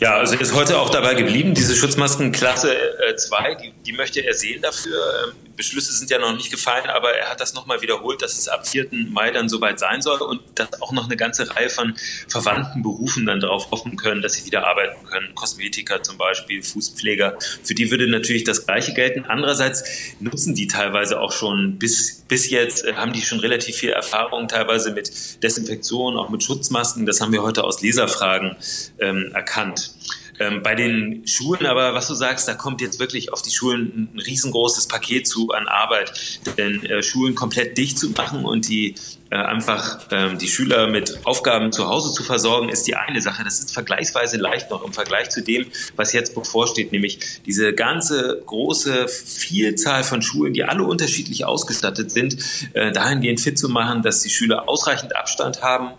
Ja, 0.00 0.16
also 0.16 0.34
er 0.34 0.40
ist 0.40 0.54
heute 0.54 0.78
auch 0.78 0.90
dabei 0.90 1.14
geblieben. 1.14 1.54
Diese 1.54 1.74
Schutzmasken 1.74 2.32
Klasse 2.32 2.74
2, 3.16 3.36
äh, 3.36 3.56
die, 3.56 3.72
die 3.86 3.92
möchte 3.92 4.20
er 4.20 4.34
sehen 4.34 4.62
dafür. 4.62 4.96
Ähm, 5.28 5.43
Beschlüsse 5.56 5.92
sind 5.92 6.10
ja 6.10 6.18
noch 6.18 6.36
nicht 6.36 6.50
gefallen, 6.50 6.86
aber 6.86 7.12
er 7.12 7.30
hat 7.30 7.40
das 7.40 7.54
nochmal 7.54 7.80
wiederholt, 7.82 8.22
dass 8.22 8.38
es 8.38 8.48
ab 8.48 8.66
4. 8.66 8.88
Mai 9.10 9.30
dann 9.30 9.48
soweit 9.48 9.78
sein 9.78 10.02
soll 10.02 10.20
und 10.20 10.40
dass 10.54 10.80
auch 10.82 10.92
noch 10.92 11.04
eine 11.04 11.16
ganze 11.16 11.54
Reihe 11.54 11.70
von 11.70 11.94
verwandten 12.28 12.82
Berufen 12.82 13.26
dann 13.26 13.40
darauf 13.40 13.70
hoffen 13.70 13.96
können, 13.96 14.22
dass 14.22 14.34
sie 14.34 14.46
wieder 14.46 14.66
arbeiten 14.66 15.04
können. 15.06 15.34
Kosmetiker 15.34 16.02
zum 16.02 16.18
Beispiel, 16.18 16.62
Fußpfleger. 16.62 17.38
Für 17.62 17.74
die 17.74 17.90
würde 17.90 18.08
natürlich 18.08 18.44
das 18.44 18.66
Gleiche 18.66 18.94
gelten. 18.94 19.24
Andererseits 19.26 19.84
nutzen 20.20 20.54
die 20.54 20.66
teilweise 20.66 21.20
auch 21.20 21.32
schon 21.32 21.78
bis, 21.78 22.24
bis 22.28 22.50
jetzt, 22.50 22.84
äh, 22.84 22.94
haben 22.94 23.12
die 23.12 23.22
schon 23.22 23.40
relativ 23.40 23.76
viel 23.76 23.90
Erfahrung 23.90 24.48
teilweise 24.48 24.92
mit 24.92 25.42
Desinfektion, 25.42 26.16
auch 26.16 26.30
mit 26.30 26.42
Schutzmasken. 26.42 27.06
Das 27.06 27.20
haben 27.20 27.32
wir 27.32 27.42
heute 27.42 27.64
aus 27.64 27.82
Leserfragen 27.82 28.56
ähm, 28.98 29.30
erkannt. 29.34 29.92
Ähm, 30.38 30.62
bei 30.62 30.74
den 30.74 31.26
Schulen 31.26 31.66
aber, 31.66 31.94
was 31.94 32.08
du 32.08 32.14
sagst, 32.14 32.48
da 32.48 32.54
kommt 32.54 32.80
jetzt 32.80 32.98
wirklich 32.98 33.32
auf 33.32 33.42
die 33.42 33.50
Schulen 33.50 34.10
ein 34.14 34.20
riesengroßes 34.20 34.88
Paket 34.88 35.28
zu 35.28 35.50
an 35.50 35.68
Arbeit. 35.68 36.12
Denn 36.58 36.84
äh, 36.84 37.02
Schulen 37.02 37.34
komplett 37.34 37.78
dicht 37.78 37.98
zu 37.98 38.10
machen 38.10 38.44
und 38.44 38.68
die 38.68 38.94
äh, 39.30 39.36
einfach 39.36 40.00
ähm, 40.10 40.38
die 40.38 40.48
Schüler 40.48 40.86
mit 40.86 41.20
Aufgaben 41.24 41.72
zu 41.72 41.88
Hause 41.88 42.12
zu 42.12 42.22
versorgen, 42.22 42.68
ist 42.68 42.86
die 42.86 42.96
eine 42.96 43.20
Sache. 43.20 43.44
Das 43.44 43.58
ist 43.58 43.72
vergleichsweise 43.72 44.36
leicht 44.36 44.70
noch 44.70 44.84
im 44.84 44.92
Vergleich 44.92 45.30
zu 45.30 45.42
dem, 45.42 45.66
was 45.96 46.12
jetzt 46.12 46.34
bevorsteht, 46.34 46.92
nämlich 46.92 47.42
diese 47.46 47.72
ganze 47.72 48.42
große 48.46 49.08
Vielzahl 49.08 50.04
von 50.04 50.22
Schulen, 50.22 50.52
die 50.52 50.64
alle 50.64 50.84
unterschiedlich 50.84 51.44
ausgestattet 51.44 52.10
sind, 52.10 52.36
äh, 52.74 52.92
dahingehend 52.92 53.40
fit 53.40 53.58
zu 53.58 53.68
machen, 53.68 54.02
dass 54.02 54.20
die 54.20 54.30
Schüler 54.30 54.68
ausreichend 54.68 55.16
Abstand 55.16 55.62
haben 55.62 55.92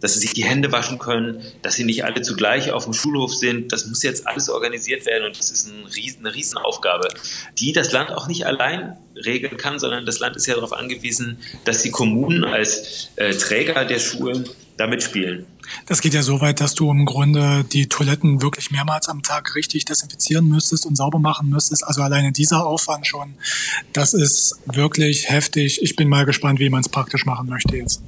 dass 0.00 0.14
sie 0.14 0.20
sich 0.20 0.34
die 0.34 0.44
Hände 0.44 0.72
waschen 0.72 0.98
können, 0.98 1.42
dass 1.62 1.74
sie 1.74 1.84
nicht 1.84 2.04
alle 2.04 2.22
zugleich 2.22 2.70
auf 2.70 2.84
dem 2.84 2.92
Schulhof 2.92 3.34
sind. 3.34 3.72
Das 3.72 3.86
muss 3.86 4.02
jetzt 4.02 4.26
alles 4.26 4.48
organisiert 4.48 5.06
werden 5.06 5.26
und 5.26 5.38
das 5.38 5.50
ist 5.50 5.68
ein 5.68 5.86
riesen, 5.86 6.26
eine 6.26 6.34
Riesenaufgabe, 6.34 7.08
die 7.58 7.72
das 7.72 7.92
Land 7.92 8.10
auch 8.10 8.28
nicht 8.28 8.46
allein 8.46 8.96
regeln 9.14 9.56
kann, 9.56 9.78
sondern 9.78 10.04
das 10.06 10.18
Land 10.18 10.36
ist 10.36 10.46
ja 10.46 10.54
darauf 10.54 10.72
angewiesen, 10.72 11.38
dass 11.64 11.82
die 11.82 11.90
Kommunen 11.90 12.44
als 12.44 13.08
äh, 13.16 13.32
Träger 13.32 13.84
der 13.84 13.98
Schulen 13.98 14.48
da 14.76 14.86
mitspielen. 14.86 15.46
Das 15.86 16.00
geht 16.00 16.14
ja 16.14 16.22
so 16.22 16.40
weit, 16.40 16.60
dass 16.60 16.74
du 16.74 16.90
im 16.90 17.06
Grunde 17.06 17.64
die 17.72 17.88
Toiletten 17.88 18.42
wirklich 18.42 18.70
mehrmals 18.70 19.08
am 19.08 19.22
Tag 19.22 19.54
richtig 19.54 19.84
desinfizieren 19.84 20.48
müsstest 20.48 20.86
und 20.86 20.96
sauber 20.96 21.18
machen 21.18 21.48
müsstest. 21.48 21.84
Also 21.84 22.02
alleine 22.02 22.32
dieser 22.32 22.66
Aufwand 22.66 23.06
schon, 23.06 23.34
das 23.92 24.14
ist 24.14 24.56
wirklich 24.66 25.28
heftig. 25.30 25.82
Ich 25.82 25.96
bin 25.96 26.08
mal 26.08 26.26
gespannt, 26.26 26.60
wie 26.60 26.68
man 26.68 26.80
es 26.80 26.88
praktisch 26.88 27.24
machen 27.24 27.48
möchte 27.48 27.76
jetzt. 27.76 28.02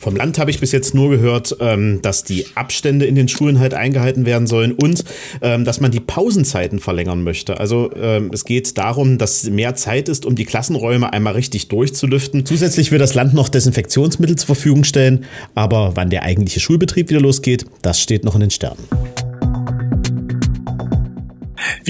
Vom 0.00 0.16
Land 0.16 0.38
habe 0.38 0.50
ich 0.50 0.58
bis 0.58 0.72
jetzt 0.72 0.94
nur 0.94 1.10
gehört, 1.10 1.54
ähm, 1.60 2.00
dass 2.00 2.24
die 2.24 2.46
Abstände 2.54 3.04
in 3.04 3.14
den 3.14 3.28
Schulen 3.28 3.60
halt 3.60 3.74
eingehalten 3.74 4.24
werden 4.24 4.46
sollen 4.46 4.72
und 4.72 5.04
ähm, 5.42 5.66
dass 5.66 5.80
man 5.80 5.90
die 5.90 6.00
Pausenzeiten 6.00 6.78
verlängern 6.78 7.22
möchte. 7.22 7.60
Also 7.60 7.90
ähm, 7.94 8.30
es 8.32 8.46
geht 8.46 8.78
darum, 8.78 9.18
dass 9.18 9.44
mehr 9.50 9.74
Zeit 9.74 10.08
ist, 10.08 10.24
um 10.24 10.36
die 10.36 10.46
Klassenräume 10.46 11.12
einmal 11.12 11.34
richtig 11.34 11.68
durchzulüften. 11.68 12.46
Zusätzlich 12.46 12.92
will 12.92 12.98
das 12.98 13.12
Land 13.12 13.34
noch 13.34 13.50
Desinfektionsmittel 13.50 14.36
zur 14.36 14.46
Verfügung 14.46 14.84
stellen, 14.84 15.26
aber 15.54 15.92
wann 15.96 16.08
der 16.08 16.22
eigentliche 16.22 16.60
Schulbetrieb 16.60 17.10
wieder 17.10 17.20
losgeht, 17.20 17.66
das 17.82 18.00
steht 18.00 18.24
noch 18.24 18.34
in 18.34 18.40
den 18.40 18.50
Sternen. 18.50 19.09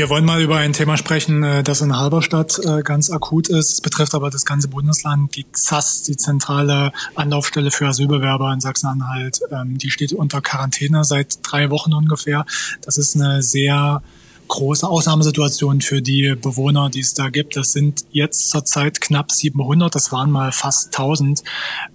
Wir 0.00 0.08
wollen 0.08 0.24
mal 0.24 0.40
über 0.40 0.56
ein 0.56 0.72
Thema 0.72 0.96
sprechen, 0.96 1.42
äh, 1.42 1.62
das 1.62 1.82
in 1.82 1.94
Halberstadt 1.94 2.58
äh, 2.64 2.80
ganz 2.80 3.10
akut 3.10 3.50
ist. 3.50 3.74
Es 3.74 3.80
betrifft 3.82 4.14
aber 4.14 4.30
das 4.30 4.46
ganze 4.46 4.68
Bundesland. 4.68 5.36
Die 5.36 5.44
ZAS, 5.52 6.04
die 6.04 6.16
zentrale 6.16 6.92
Anlaufstelle 7.16 7.70
für 7.70 7.86
Asylbewerber 7.86 8.50
in 8.50 8.60
Sachsen-Anhalt, 8.62 9.42
ähm, 9.52 9.76
die 9.76 9.90
steht 9.90 10.14
unter 10.14 10.40
Quarantäne 10.40 11.04
seit 11.04 11.40
drei 11.42 11.68
Wochen 11.68 11.92
ungefähr. 11.92 12.46
Das 12.80 12.96
ist 12.96 13.14
eine 13.14 13.42
sehr 13.42 14.02
große 14.50 14.86
Ausnahmesituation 14.86 15.80
für 15.80 16.02
die 16.02 16.34
Bewohner, 16.34 16.90
die 16.90 17.00
es 17.00 17.14
da 17.14 17.30
gibt. 17.30 17.56
Das 17.56 17.72
sind 17.72 18.04
jetzt 18.10 18.50
zurzeit 18.50 19.00
knapp 19.00 19.30
700, 19.32 19.94
das 19.94 20.12
waren 20.12 20.30
mal 20.30 20.52
fast 20.52 20.88
1000. 20.88 21.42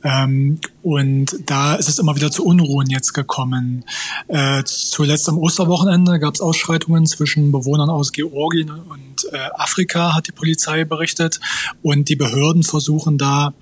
Ähm, 0.03 0.59
und 0.81 1.35
da 1.45 1.75
ist 1.75 1.89
es 1.89 1.99
immer 1.99 2.15
wieder 2.15 2.31
zu 2.31 2.45
Unruhen 2.45 2.89
jetzt 2.89 3.13
gekommen. 3.13 3.83
Äh, 4.27 4.63
zuletzt 4.65 5.29
am 5.29 5.37
Osterwochenende 5.37 6.17
gab 6.17 6.33
es 6.33 6.41
Ausschreitungen 6.41 7.05
zwischen 7.05 7.51
Bewohnern 7.51 7.89
aus 7.89 8.11
Georgien 8.11 8.71
und 8.71 9.31
äh, 9.31 9.37
Afrika, 9.53 10.15
hat 10.15 10.27
die 10.27 10.31
Polizei 10.31 10.85
berichtet. 10.85 11.39
Und 11.83 12.09
die 12.09 12.15
Behörden 12.15 12.63
versuchen 12.63 13.17
da 13.17 13.53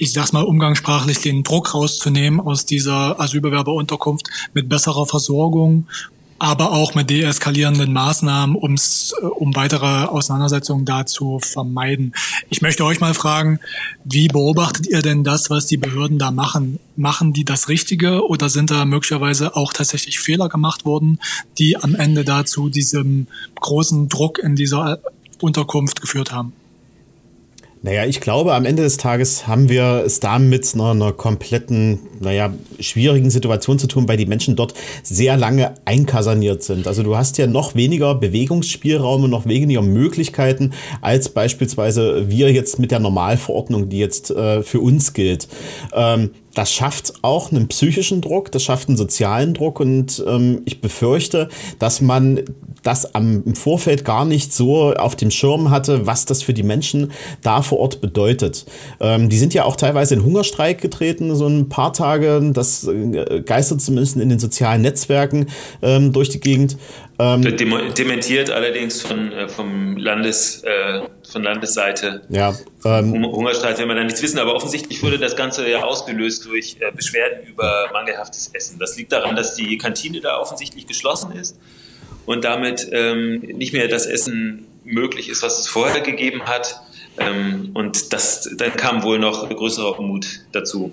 ich 0.00 0.12
sag's 0.12 0.32
mal 0.32 0.44
umgangssprachlich, 0.44 1.18
den 1.22 1.42
Druck 1.42 1.74
rauszunehmen 1.74 2.38
aus 2.38 2.64
dieser 2.64 3.18
Asylbewerberunterkunft 3.20 4.28
mit 4.54 4.68
besserer 4.68 5.06
Versorgung 5.06 5.88
aber 6.38 6.72
auch 6.72 6.94
mit 6.94 7.10
deeskalierenden 7.10 7.92
Maßnahmen, 7.92 8.56
ums, 8.56 9.14
äh, 9.20 9.24
um 9.24 9.54
weitere 9.56 10.04
Auseinandersetzungen 10.06 10.84
da 10.84 11.06
zu 11.06 11.40
vermeiden. 11.40 12.14
Ich 12.48 12.62
möchte 12.62 12.84
euch 12.84 13.00
mal 13.00 13.14
fragen, 13.14 13.58
wie 14.04 14.28
beobachtet 14.28 14.86
ihr 14.86 15.02
denn 15.02 15.24
das, 15.24 15.50
was 15.50 15.66
die 15.66 15.76
Behörden 15.76 16.18
da 16.18 16.30
machen? 16.30 16.78
Machen 16.96 17.32
die 17.32 17.44
das 17.44 17.68
Richtige 17.68 18.26
oder 18.26 18.48
sind 18.48 18.70
da 18.70 18.84
möglicherweise 18.84 19.56
auch 19.56 19.72
tatsächlich 19.72 20.20
Fehler 20.20 20.48
gemacht 20.48 20.84
worden, 20.84 21.18
die 21.58 21.76
am 21.76 21.94
Ende 21.94 22.24
dazu 22.24 22.68
diesem 22.68 23.26
großen 23.56 24.08
Druck 24.08 24.38
in 24.38 24.56
dieser 24.56 25.00
Unterkunft 25.40 26.00
geführt 26.00 26.32
haben? 26.32 26.52
Naja, 27.88 28.04
ich 28.04 28.20
glaube, 28.20 28.52
am 28.52 28.66
Ende 28.66 28.82
des 28.82 28.98
Tages 28.98 29.46
haben 29.46 29.70
wir 29.70 30.02
es 30.04 30.20
da 30.20 30.38
mit 30.38 30.74
einer, 30.74 30.90
einer 30.90 31.10
kompletten, 31.10 32.00
naja, 32.20 32.52
schwierigen 32.78 33.30
Situation 33.30 33.78
zu 33.78 33.86
tun, 33.86 34.06
weil 34.06 34.18
die 34.18 34.26
Menschen 34.26 34.56
dort 34.56 34.74
sehr 35.02 35.38
lange 35.38 35.72
einkasaniert 35.86 36.62
sind. 36.62 36.86
Also 36.86 37.02
du 37.02 37.16
hast 37.16 37.38
ja 37.38 37.46
noch 37.46 37.76
weniger 37.76 38.14
Bewegungsspielraum 38.14 39.24
und 39.24 39.30
noch 39.30 39.46
weniger 39.46 39.80
Möglichkeiten 39.80 40.74
als 41.00 41.30
beispielsweise 41.30 42.28
wir 42.28 42.52
jetzt 42.52 42.78
mit 42.78 42.90
der 42.90 42.98
Normalverordnung, 42.98 43.88
die 43.88 44.00
jetzt 44.00 44.32
äh, 44.32 44.62
für 44.62 44.80
uns 44.80 45.14
gilt. 45.14 45.48
Ähm, 45.94 46.32
das 46.52 46.70
schafft 46.70 47.14
auch 47.22 47.52
einen 47.52 47.68
psychischen 47.68 48.20
Druck, 48.20 48.52
das 48.52 48.64
schafft 48.64 48.88
einen 48.88 48.98
sozialen 48.98 49.54
Druck 49.54 49.80
und 49.80 50.22
ähm, 50.26 50.60
ich 50.66 50.82
befürchte, 50.82 51.48
dass 51.78 52.02
man 52.02 52.42
das 52.82 53.14
am, 53.14 53.42
im 53.44 53.54
Vorfeld 53.54 54.04
gar 54.04 54.24
nicht 54.24 54.52
so 54.52 54.92
auf 54.94 55.16
dem 55.16 55.30
Schirm 55.30 55.70
hatte, 55.70 56.06
was 56.06 56.24
das 56.24 56.42
für 56.42 56.54
die 56.54 56.62
Menschen 56.62 57.12
da 57.42 57.62
vor 57.62 57.78
Ort 57.78 58.00
bedeutet. 58.00 58.66
Ähm, 59.00 59.28
die 59.28 59.38
sind 59.38 59.54
ja 59.54 59.64
auch 59.64 59.76
teilweise 59.76 60.14
in 60.14 60.24
Hungerstreik 60.24 60.80
getreten, 60.80 61.34
so 61.34 61.46
ein 61.46 61.68
paar 61.68 61.92
Tage. 61.92 62.50
Das 62.52 62.86
äh, 62.86 63.42
geistert 63.44 63.80
zumindest 63.80 64.16
in 64.16 64.28
den 64.28 64.38
sozialen 64.38 64.82
Netzwerken 64.82 65.46
ähm, 65.82 66.12
durch 66.12 66.28
die 66.28 66.40
Gegend. 66.40 66.76
Ähm, 67.20 67.42
dementiert 67.42 68.50
allerdings 68.50 69.02
von, 69.02 69.32
äh, 69.32 69.48
vom 69.48 69.96
Landes, 69.96 70.62
äh, 70.62 71.00
von 71.28 71.42
Landesseite. 71.42 72.22
Ja. 72.28 72.54
Ähm, 72.84 73.26
Hungerstreik 73.26 73.76
will 73.78 73.86
man 73.86 73.96
da 73.96 74.04
nichts 74.04 74.22
wissen, 74.22 74.38
aber 74.38 74.54
offensichtlich 74.54 75.02
wurde 75.02 75.18
das 75.18 75.34
Ganze 75.34 75.68
ja 75.68 75.82
ausgelöst 75.82 76.46
durch 76.46 76.76
äh, 76.78 76.92
Beschwerden 76.94 77.44
über 77.48 77.88
mangelhaftes 77.92 78.50
Essen. 78.52 78.78
Das 78.78 78.96
liegt 78.96 79.10
daran, 79.10 79.34
dass 79.34 79.56
die 79.56 79.76
Kantine 79.78 80.20
da 80.20 80.38
offensichtlich 80.38 80.86
geschlossen 80.86 81.32
ist 81.32 81.56
und 82.28 82.44
damit 82.44 82.86
ähm, 82.92 83.40
nicht 83.40 83.72
mehr 83.72 83.88
das 83.88 84.04
Essen 84.04 84.66
möglich 84.84 85.30
ist, 85.30 85.42
was 85.42 85.60
es 85.60 85.66
vorher 85.66 86.02
gegeben 86.02 86.42
hat. 86.44 86.78
Ähm, 87.16 87.70
und 87.72 88.12
das, 88.12 88.50
dann 88.54 88.76
kam 88.76 89.02
wohl 89.02 89.18
noch 89.18 89.48
größerer 89.48 89.98
Unmut 89.98 90.40
dazu. 90.52 90.92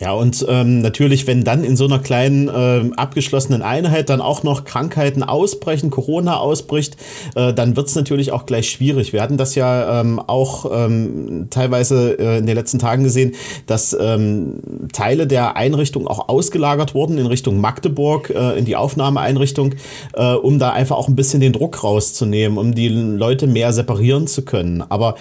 Ja, 0.00 0.12
und 0.12 0.46
ähm, 0.48 0.80
natürlich, 0.80 1.26
wenn 1.26 1.44
dann 1.44 1.62
in 1.62 1.76
so 1.76 1.84
einer 1.84 1.98
kleinen 1.98 2.50
ähm, 2.52 2.94
abgeschlossenen 2.94 3.60
Einheit 3.60 4.08
dann 4.08 4.22
auch 4.22 4.42
noch 4.42 4.64
Krankheiten 4.64 5.22
ausbrechen, 5.22 5.90
Corona 5.90 6.38
ausbricht, 6.38 6.96
äh, 7.34 7.52
dann 7.52 7.76
wird's 7.76 7.94
natürlich 7.94 8.32
auch 8.32 8.46
gleich 8.46 8.70
schwierig. 8.70 9.12
Wir 9.12 9.20
hatten 9.20 9.36
das 9.36 9.54
ja 9.56 10.00
ähm, 10.00 10.18
auch 10.18 10.70
ähm, 10.72 11.48
teilweise 11.50 12.18
äh, 12.18 12.38
in 12.38 12.46
den 12.46 12.56
letzten 12.56 12.78
Tagen 12.78 13.04
gesehen, 13.04 13.32
dass 13.66 13.94
ähm, 14.00 14.88
Teile 14.90 15.26
der 15.26 15.56
Einrichtung 15.58 16.08
auch 16.08 16.30
ausgelagert 16.30 16.94
wurden 16.94 17.18
in 17.18 17.26
Richtung 17.26 17.60
Magdeburg, 17.60 18.30
äh, 18.30 18.58
in 18.58 18.64
die 18.64 18.76
Aufnahmeeinrichtung, 18.76 19.74
äh, 20.14 20.32
um 20.32 20.58
da 20.58 20.70
einfach 20.70 20.96
auch 20.96 21.08
ein 21.08 21.16
bisschen 21.16 21.40
den 21.40 21.52
Druck 21.52 21.84
rauszunehmen, 21.84 22.56
um 22.56 22.74
die 22.74 22.88
Leute 22.88 23.46
mehr 23.46 23.74
separieren 23.74 24.26
zu 24.26 24.46
können. 24.46 24.82
Aber 24.88 25.16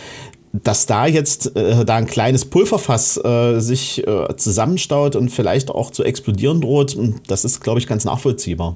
dass 0.51 0.85
da 0.85 1.05
jetzt 1.05 1.55
äh, 1.55 1.85
da 1.85 1.95
ein 1.95 2.07
kleines 2.07 2.45
Pulverfass 2.45 3.17
äh, 3.17 3.59
sich 3.59 4.05
äh, 4.07 4.35
zusammenstaut 4.35 5.15
und 5.15 5.29
vielleicht 5.29 5.69
auch 5.69 5.91
zu 5.91 6.03
explodieren 6.03 6.61
droht, 6.61 6.97
das 7.27 7.45
ist, 7.45 7.61
glaube 7.61 7.79
ich, 7.79 7.87
ganz 7.87 8.05
nachvollziehbar. 8.05 8.75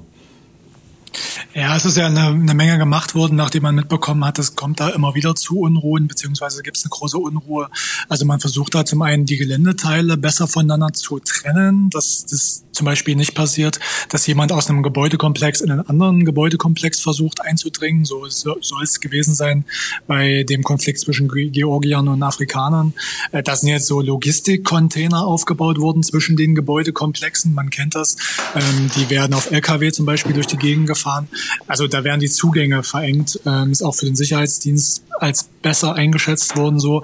Ja, 1.54 1.76
es 1.76 1.84
ist 1.84 1.96
ja 1.96 2.06
eine, 2.06 2.26
eine, 2.26 2.54
Menge 2.54 2.78
gemacht 2.78 3.14
worden, 3.14 3.36
nachdem 3.36 3.62
man 3.62 3.76
mitbekommen 3.76 4.24
hat, 4.24 4.40
es 4.40 4.56
kommt 4.56 4.80
da 4.80 4.88
immer 4.88 5.14
wieder 5.14 5.36
zu 5.36 5.60
Unruhen, 5.60 6.08
beziehungsweise 6.08 6.62
gibt 6.62 6.76
es 6.76 6.84
eine 6.84 6.90
große 6.90 7.16
Unruhe. 7.16 7.68
Also 8.08 8.24
man 8.24 8.40
versucht 8.40 8.74
da 8.74 8.84
zum 8.84 9.02
einen 9.02 9.24
die 9.24 9.36
Geländeteile 9.36 10.16
besser 10.16 10.48
voneinander 10.48 10.92
zu 10.92 11.20
trennen, 11.20 11.90
dass 11.90 12.26
das 12.26 12.63
zum 12.74 12.84
Beispiel 12.84 13.16
nicht 13.16 13.34
passiert, 13.34 13.80
dass 14.08 14.26
jemand 14.26 14.52
aus 14.52 14.68
einem 14.68 14.82
Gebäudekomplex 14.82 15.60
in 15.60 15.70
einen 15.70 15.86
anderen 15.86 16.24
Gebäudekomplex 16.24 17.00
versucht 17.00 17.40
einzudringen. 17.40 18.04
So 18.04 18.26
soll 18.28 18.82
es 18.82 19.00
gewesen 19.00 19.34
sein 19.34 19.64
bei 20.06 20.44
dem 20.44 20.62
Konflikt 20.62 21.00
zwischen 21.00 21.28
Georgiern 21.28 22.08
und 22.08 22.22
Afrikanern. 22.22 22.94
Äh, 23.32 23.42
da 23.42 23.56
sind 23.56 23.70
jetzt 23.70 23.86
so 23.86 24.00
Logistikcontainer 24.00 25.26
aufgebaut 25.26 25.78
worden 25.78 26.02
zwischen 26.02 26.36
den 26.36 26.54
Gebäudekomplexen. 26.54 27.54
Man 27.54 27.70
kennt 27.70 27.94
das. 27.94 28.16
Ähm, 28.54 28.90
die 28.96 29.10
werden 29.10 29.34
auf 29.34 29.50
LKW 29.50 29.92
zum 29.92 30.06
Beispiel 30.06 30.32
durch 30.32 30.46
die 30.46 30.56
Gegend 30.56 30.86
gefahren. 30.86 31.28
Also 31.66 31.86
da 31.86 32.04
werden 32.04 32.20
die 32.20 32.30
Zugänge 32.30 32.82
verengt. 32.82 33.40
Ähm, 33.46 33.72
ist 33.72 33.82
auch 33.82 33.94
für 33.94 34.06
den 34.06 34.16
Sicherheitsdienst 34.16 35.02
als 35.20 35.48
besser 35.62 35.94
eingeschätzt 35.94 36.56
worden 36.56 36.78
so. 36.78 37.02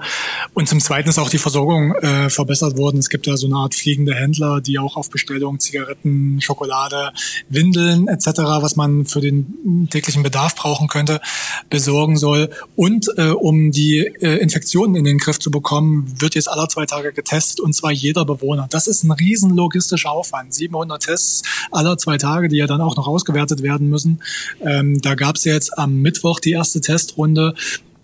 Und 0.53 0.69
zum 0.69 0.79
Zweiten 0.79 1.09
ist 1.09 1.17
auch 1.17 1.29
die 1.29 1.39
Versorgung 1.39 1.93
äh, 1.95 2.29
verbessert 2.29 2.77
worden. 2.77 2.99
Es 2.99 3.09
gibt 3.09 3.25
ja 3.27 3.35
so 3.35 3.47
eine 3.47 3.55
Art 3.55 3.73
fliegende 3.73 4.13
Händler, 4.13 4.61
die 4.61 4.77
auch 4.77 4.97
auf 4.97 5.09
Bestellung 5.09 5.59
Zigaretten, 5.59 6.39
Schokolade, 6.41 7.11
Windeln 7.49 8.07
etc., 8.07 8.27
was 8.61 8.75
man 8.75 9.05
für 9.05 9.19
den 9.19 9.87
täglichen 9.89 10.23
Bedarf 10.23 10.55
brauchen 10.55 10.87
könnte, 10.87 11.21
besorgen 11.69 12.17
soll. 12.17 12.51
Und 12.75 13.09
äh, 13.17 13.29
um 13.29 13.71
die 13.71 13.99
äh, 13.99 14.37
Infektionen 14.37 14.95
in 14.95 15.05
den 15.05 15.17
Griff 15.17 15.39
zu 15.39 15.49
bekommen, 15.49 16.13
wird 16.19 16.35
jetzt 16.35 16.47
alle 16.47 16.67
zwei 16.67 16.85
Tage 16.85 17.13
getestet 17.13 17.59
und 17.59 17.73
zwar 17.73 17.91
jeder 17.91 18.25
Bewohner. 18.25 18.67
Das 18.69 18.87
ist 18.87 19.03
ein 19.03 19.11
riesen 19.11 19.55
logistischer 19.55 20.11
Aufwand. 20.11 20.53
700 20.53 21.01
Tests 21.01 21.41
aller 21.71 21.97
zwei 21.97 22.17
Tage, 22.17 22.47
die 22.47 22.57
ja 22.57 22.67
dann 22.67 22.81
auch 22.81 22.95
noch 22.95 23.07
ausgewertet 23.07 23.63
werden 23.63 23.89
müssen. 23.89 24.21
Ähm, 24.61 25.01
da 25.01 25.15
gab 25.15 25.37
es 25.37 25.45
jetzt 25.45 25.77
am 25.77 26.01
Mittwoch 26.01 26.39
die 26.39 26.51
erste 26.51 26.81
Testrunde 26.81 27.55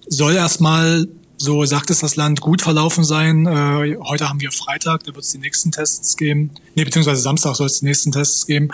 soll 0.08 0.34
erstmal, 0.34 1.08
so 1.38 1.64
sagt 1.66 1.90
es 1.90 2.00
das 2.00 2.16
Land, 2.16 2.42
gut 2.42 2.62
verlaufen 2.62 3.04
sein. 3.04 3.46
Äh, 3.46 3.98
heute 4.02 4.30
haben 4.30 4.42
wir 4.42 4.52
Freitag, 4.52 5.04
da 5.04 5.14
wird 5.14 5.24
es 5.24 5.32
die 5.32 5.38
nächsten 5.38 5.72
Tests 5.72 6.18
geben. 6.18 6.52
Nee, 6.76 6.84
beziehungsweise 6.84 7.22
Samstag 7.22 7.56
soll 7.56 7.68
es 7.68 7.80
die 7.80 7.86
nächsten 7.86 8.12
Tests 8.12 8.46
geben. 8.46 8.70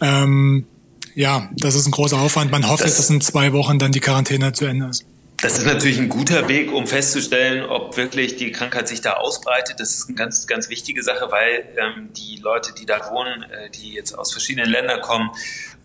Ähm, 0.00 0.66
ja, 1.14 1.48
das 1.56 1.74
ist 1.74 1.86
ein 1.86 1.92
großer 1.92 2.18
Aufwand. 2.18 2.50
Man 2.50 2.68
hofft, 2.68 2.84
das 2.84 2.96
dass 2.96 3.10
in 3.10 3.20
zwei 3.20 3.52
Wochen 3.52 3.78
dann 3.78 3.92
die 3.92 4.00
Quarantäne 4.00 4.52
zu 4.52 4.66
Ende 4.66 4.86
ist. 4.86 5.04
Das 5.46 5.58
ist 5.58 5.64
natürlich 5.64 6.00
ein 6.00 6.08
guter 6.08 6.48
Weg, 6.48 6.72
um 6.72 6.88
festzustellen, 6.88 7.66
ob 7.66 7.96
wirklich 7.96 8.34
die 8.34 8.50
Krankheit 8.50 8.88
sich 8.88 9.00
da 9.00 9.12
ausbreitet. 9.12 9.78
Das 9.78 9.94
ist 9.94 10.08
eine 10.08 10.16
ganz, 10.16 10.48
ganz 10.48 10.68
wichtige 10.70 11.04
Sache, 11.04 11.30
weil 11.30 11.68
ähm, 11.76 12.08
die 12.14 12.40
Leute, 12.42 12.74
die 12.74 12.84
da 12.84 13.12
wohnen, 13.12 13.44
äh, 13.44 13.70
die 13.70 13.92
jetzt 13.92 14.12
aus 14.18 14.32
verschiedenen 14.32 14.68
Ländern 14.68 15.00
kommen, 15.02 15.30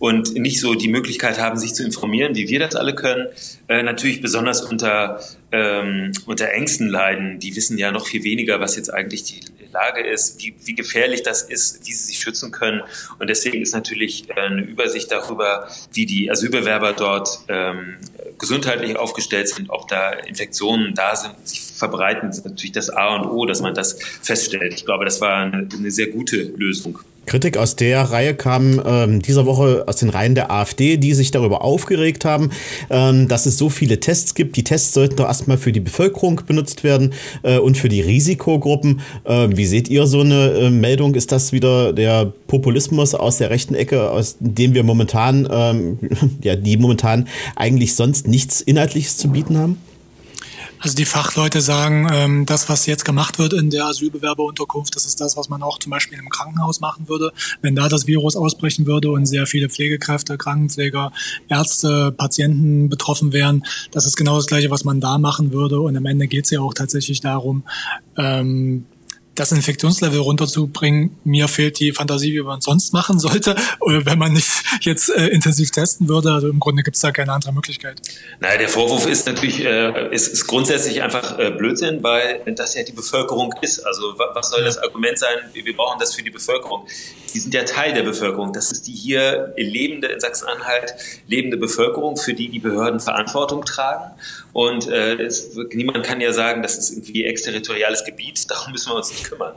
und 0.02 0.34
nicht 0.34 0.60
so 0.60 0.74
die 0.74 0.88
Möglichkeit 0.88 1.40
haben, 1.40 1.60
sich 1.60 1.76
zu 1.76 1.84
informieren, 1.84 2.34
wie 2.34 2.50
wir 2.50 2.60
das 2.60 2.76
alle 2.76 2.96
können, 2.96 3.28
äh, 3.68 3.84
natürlich 3.84 4.20
besonders 4.20 4.62
unter, 4.64 5.22
ähm, 5.52 6.12
unter 6.26 6.50
Ängsten 6.50 6.90
leiden. 6.90 7.38
Die 7.38 7.56
wissen 7.56 7.78
ja 7.78 7.92
noch 7.92 8.08
viel 8.08 8.24
weniger, 8.24 8.60
was 8.60 8.76
jetzt 8.76 8.92
eigentlich 8.92 9.24
die 9.26 9.42
Lage 9.72 10.02
ist, 10.02 10.42
wie, 10.42 10.56
wie 10.66 10.74
gefährlich 10.74 11.22
das 11.22 11.44
ist, 11.44 11.88
wie 11.88 11.94
sie 11.94 12.06
sich 12.06 12.18
schützen 12.18 12.52
können. 12.52 12.82
Und 13.20 13.30
deswegen 13.30 13.62
ist 13.62 13.74
natürlich 13.74 14.28
äh, 14.32 14.34
eine 14.34 14.64
Übersicht 14.64 15.12
darüber, 15.12 15.70
wie 15.94 16.08
die 16.08 16.32
Asylbewerber 16.32 16.94
dort 16.94 17.42
ähm, 17.48 17.98
gesundheitlich 18.42 18.98
aufgestellt 18.98 19.48
sind, 19.48 19.70
ob 19.70 19.88
da 19.88 20.12
Infektionen 20.12 20.96
da 20.96 21.16
sind, 21.16 21.48
sich 21.48 21.62
verbreiten, 21.62 22.30
ist 22.30 22.44
natürlich 22.44 22.72
das 22.72 22.90
A 22.90 23.16
und 23.16 23.30
O, 23.30 23.46
dass 23.46 23.62
man 23.62 23.76
das 23.76 23.98
feststellt. 24.22 24.74
Ich 24.74 24.84
glaube, 24.84 25.06
das 25.06 25.22
war 25.22 25.44
eine, 25.44 25.68
eine 25.72 25.92
sehr 25.92 26.08
gute 26.08 26.42
Lösung. 26.42 27.00
Kritik 27.26 27.58
aus 27.58 27.76
der 27.76 28.02
Reihe 28.02 28.34
kam 28.34 28.82
ähm, 28.86 29.22
dieser 29.22 29.46
Woche 29.46 29.86
aus 29.88 29.98
den 29.98 30.10
Reihen 30.10 30.36
der 30.36 30.52
AfD, 30.52 30.98
die 30.98 31.14
sich 31.14 31.32
darüber 31.32 31.64
aufgeregt 31.64 32.26
haben, 32.26 32.50
ähm, 32.90 33.28
dass 33.28 33.46
es 33.46 33.58
so 33.58 33.70
viele 33.70 34.00
Tests 34.00 34.34
gibt. 34.34 34.58
Die 34.58 34.64
Tests 34.64 34.94
sollten 34.94 35.18
doch 35.18 35.28
erstmal 35.28 35.58
für 35.58 35.72
die 35.72 35.80
Bevölkerung 35.80 36.42
benutzt 36.46 36.84
werden 36.84 37.14
äh, 37.44 37.58
und 37.58 37.78
für 37.78 37.90
die 37.90 38.02
Risikogruppen. 38.02 39.02
Äh, 39.24 39.50
wie 39.52 39.66
seht 39.66 39.88
ihr 39.88 40.08
so 40.08 40.22
eine 40.22 40.52
äh, 40.52 40.70
Meldung? 40.70 41.16
Ist 41.16 41.32
das 41.32 41.52
wieder 41.52 41.94
der 41.94 42.34
Populismus 42.48 43.14
aus 43.14 43.38
der 43.38 43.50
rechten 43.50 43.76
Ecke, 43.76 44.10
aus 44.10 44.38
dem 44.40 44.74
wir 44.74 44.84
momentan, 44.84 45.48
ähm, 45.52 46.00
ja, 46.42 46.56
die 46.56 46.78
momentan 46.78 47.28
eigentlich 47.56 47.96
sonst 47.96 48.28
nichts 48.28 48.62
Inhaltliches 48.62 49.18
zu 49.18 49.30
bieten 49.30 49.58
haben? 49.58 49.78
Also 50.82 50.96
die 50.96 51.06
Fachleute 51.06 51.62
sagen, 51.62 52.08
ähm, 52.12 52.46
das, 52.48 52.68
was 52.68 52.88
jetzt 52.88 53.06
gemacht 53.06 53.38
wird 53.38 53.54
in 53.54 53.70
der 53.70 53.86
Asylbewerberunterkunft, 53.86 54.96
das 54.96 55.06
ist 55.06 55.22
das, 55.22 55.38
was 55.38 55.48
man 55.48 55.62
auch 55.62 55.78
zum 55.78 55.92
Beispiel 55.92 56.18
im 56.18 56.28
Krankenhaus 56.30 56.80
machen 56.80 57.08
würde. 57.08 57.32
Wenn 57.62 57.76
da 57.76 57.88
das 57.88 58.08
Virus 58.08 58.36
ausbrechen 58.36 58.88
würde 58.88 59.12
und 59.12 59.28
sehr 59.28 59.46
viele 59.46 59.70
Pflegekräfte, 59.70 60.40
Krankenpfleger, 60.40 61.12
Ärzte, 61.50 62.12
Patienten 62.12 62.90
betroffen 62.90 63.32
wären, 63.32 63.64
das 63.92 64.08
ist 64.08 64.16
genau 64.16 64.38
das 64.38 64.48
Gleiche, 64.48 64.72
was 64.72 64.84
man 64.84 65.00
da 65.00 65.20
machen 65.20 65.54
würde. 65.54 65.80
Und 65.80 65.96
am 65.96 66.08
Ende 66.08 66.28
geht 66.28 66.46
es 66.46 66.52
ja 66.52 66.62
auch 66.62 66.74
tatsächlich 66.74 67.22
darum, 67.22 67.64
ähm, 68.18 68.86
das 69.36 69.52
Infektionslevel 69.52 70.20
runterzubringen. 70.20 71.18
Mir 71.24 71.48
fehlt 71.48 71.80
die 71.80 71.94
Fantasie, 71.94 72.34
wie 72.34 72.42
man 72.42 72.62
sonst 72.62 72.94
machen 72.94 73.20
sollte, 73.20 73.56
wenn 73.80 74.20
man 74.20 74.34
nicht 74.34 74.50
jetzt 74.82 75.10
äh, 75.10 75.28
intensiv 75.28 75.72
testen 75.72 76.10
würde. 76.10 76.32
Also 76.32 76.50
im 76.50 76.60
Grunde 76.60 76.84
gibt 76.84 76.96
es 76.96 77.02
da 77.02 77.12
keine 77.12 77.32
andere 77.32 77.54
Möglichkeit. 77.54 78.02
Naja, 78.40 78.58
der 78.58 78.70
Vorwurf 78.70 79.08
ist 79.08 79.28
natürlich, 79.28 79.64
äh, 79.64 80.14
ist, 80.14 80.28
ist 80.28 80.48
grundsätzlich 80.48 81.02
einfach 81.02 81.40
äh, 81.40 81.52
Blödsinn, 81.52 82.04
weil 82.04 82.42
das 82.56 82.76
ja 82.76 82.84
die 82.84 82.92
Bevölkerung 82.92 83.54
ist. 83.62 83.80
Also 83.80 84.16
was 84.18 84.50
soll 84.50 84.64
das 84.64 84.78
Argument 84.78 85.18
sein, 85.18 85.38
wir 85.54 85.76
brauchen 85.76 86.00
das 86.00 86.14
für 86.14 86.24
die 86.24 86.30
Bevölkerung? 86.30 86.86
Die 87.34 87.40
sind 87.40 87.54
ja 87.54 87.64
Teil 87.64 87.94
der 87.94 88.04
Bevölkerung. 88.04 88.54
Das 88.54 88.72
ist 88.72 88.88
die 88.88 88.94
hier 88.94 89.54
lebende, 89.58 90.08
in 90.08 90.20
Sachsen-Anhalt 90.20 90.96
lebende 91.28 91.58
Bevölkerung, 91.58 92.18
für 92.18 92.34
die 92.34 92.50
die 92.50 92.60
Behörden 92.60 93.00
Verantwortung 93.00 93.66
tragen. 93.66 94.12
Und 94.54 94.88
äh, 94.90 95.16
es, 95.16 95.56
niemand 95.72 96.04
kann 96.06 96.22
ja 96.22 96.34
sagen, 96.34 96.62
das 96.62 96.78
ist 96.78 96.92
irgendwie 96.92 97.26
exterritoriales 97.26 98.04
Gebiet, 98.04 98.50
darum 98.50 98.72
müssen 98.72 98.92
wir 98.92 98.96
uns 98.96 99.12
nicht 99.12 99.24
kümmern. 99.24 99.54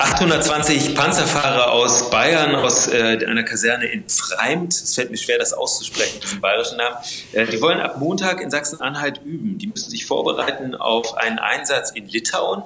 820 0.00 0.94
Panzerfahrer 0.94 1.72
aus 1.72 2.08
Bayern, 2.08 2.54
aus 2.54 2.88
äh, 2.88 3.22
einer 3.26 3.42
Kaserne 3.42 3.84
in 3.84 4.08
Freimt, 4.08 4.72
es 4.72 4.94
fällt 4.94 5.10
mir 5.10 5.18
schwer, 5.18 5.38
das 5.38 5.52
auszusprechen, 5.52 6.20
diesen 6.22 6.40
bayerischen 6.40 6.78
Namen, 6.78 6.96
äh, 7.32 7.44
die 7.44 7.60
wollen 7.60 7.80
ab 7.80 7.98
Montag 7.98 8.40
in 8.40 8.50
Sachsen-Anhalt 8.50 9.20
üben. 9.22 9.58
Die 9.58 9.66
müssen 9.66 9.90
sich 9.90 10.06
vorbereiten 10.06 10.74
auf 10.74 11.18
einen 11.18 11.38
Einsatz 11.38 11.90
in 11.90 12.06
Litauen. 12.06 12.62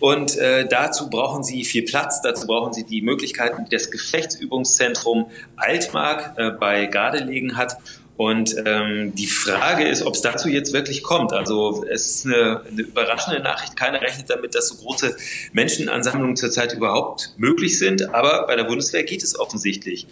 Und 0.00 0.36
äh, 0.38 0.66
dazu 0.66 1.08
brauchen 1.08 1.44
sie 1.44 1.64
viel 1.64 1.84
Platz, 1.84 2.20
dazu 2.20 2.48
brauchen 2.48 2.72
sie 2.72 2.82
die 2.82 3.00
Möglichkeiten, 3.00 3.64
die 3.64 3.70
das 3.70 3.92
Gefechtsübungszentrum 3.92 5.30
Altmark 5.54 6.34
äh, 6.36 6.50
bei 6.50 6.86
Gardelegen 6.86 7.56
hat 7.56 7.76
und 8.22 8.54
ähm, 8.66 9.12
die 9.16 9.26
Frage 9.26 9.82
ist, 9.82 10.02
ob 10.02 10.14
es 10.14 10.20
dazu 10.20 10.48
jetzt 10.48 10.72
wirklich 10.72 11.02
kommt. 11.02 11.32
Also 11.32 11.84
es 11.90 12.06
ist 12.06 12.26
eine, 12.26 12.60
eine 12.70 12.82
überraschende 12.82 13.42
Nachricht. 13.42 13.74
Keiner 13.74 14.00
rechnet 14.00 14.30
damit, 14.30 14.54
dass 14.54 14.68
so 14.68 14.76
große 14.76 15.16
Menschenansammlungen 15.52 16.36
zurzeit 16.36 16.72
überhaupt 16.72 17.34
möglich 17.36 17.80
sind. 17.80 18.14
Aber 18.14 18.46
bei 18.46 18.54
der 18.54 18.62
Bundeswehr 18.62 19.02
geht 19.02 19.24
es 19.24 19.36
offensichtlich. 19.36 20.06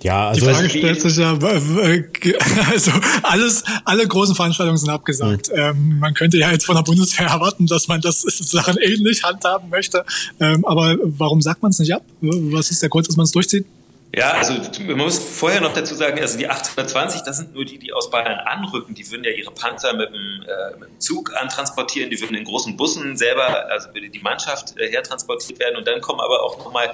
Ja, 0.00 0.28
also 0.28 0.46
die 0.46 0.52
Frage 0.52 0.70
stellt 0.70 1.00
sich 1.00 1.16
ja, 1.16 1.32
also 2.70 2.92
alles, 3.24 3.64
alle 3.84 4.06
großen 4.06 4.36
Veranstaltungen 4.36 4.78
sind 4.78 4.90
abgesagt. 4.90 5.48
Mhm. 5.48 5.58
Ähm, 5.58 5.98
man 5.98 6.14
könnte 6.14 6.38
ja 6.38 6.52
jetzt 6.52 6.66
von 6.66 6.76
der 6.76 6.84
Bundeswehr 6.84 7.26
erwarten, 7.30 7.66
dass 7.66 7.88
man 7.88 8.00
das 8.00 8.20
Sachen 8.22 8.76
ähnlich 8.76 9.24
handhaben 9.24 9.70
möchte. 9.70 10.04
Ähm, 10.38 10.64
aber 10.64 10.96
warum 11.02 11.42
sagt 11.42 11.62
man 11.62 11.72
es 11.72 11.80
nicht 11.80 11.92
ab? 11.92 12.04
Was 12.20 12.70
ist 12.70 12.80
der 12.80 12.90
Grund, 12.90 13.08
dass 13.08 13.16
man 13.16 13.24
es 13.24 13.32
durchzieht? 13.32 13.66
Ja, 14.14 14.32
also 14.32 14.54
man 14.86 14.96
muss 14.96 15.18
vorher 15.18 15.60
noch 15.60 15.74
dazu 15.74 15.94
sagen, 15.94 16.18
also 16.18 16.38
die 16.38 16.48
820, 16.48 17.22
das 17.22 17.36
sind 17.36 17.52
nur 17.52 17.66
die, 17.66 17.78
die 17.78 17.92
aus 17.92 18.10
Bayern 18.10 18.40
anrücken. 18.40 18.94
Die 18.94 19.08
würden 19.10 19.22
ja 19.22 19.32
ihre 19.32 19.50
Panzer 19.50 19.92
mit 19.92 20.08
dem, 20.08 20.42
äh, 20.42 20.78
mit 20.78 20.88
dem 20.88 20.98
Zug 20.98 21.36
antransportieren, 21.36 22.08
die 22.08 22.18
würden 22.18 22.34
in 22.34 22.44
großen 22.44 22.74
Bussen 22.78 23.18
selber, 23.18 23.70
also 23.70 23.92
würde 23.92 24.08
die 24.08 24.20
Mannschaft 24.20 24.78
äh, 24.78 24.88
hertransportiert 24.88 25.60
werden. 25.60 25.76
Und 25.76 25.86
dann 25.86 26.00
kommen 26.00 26.20
aber 26.20 26.42
auch 26.42 26.58
nochmal 26.58 26.90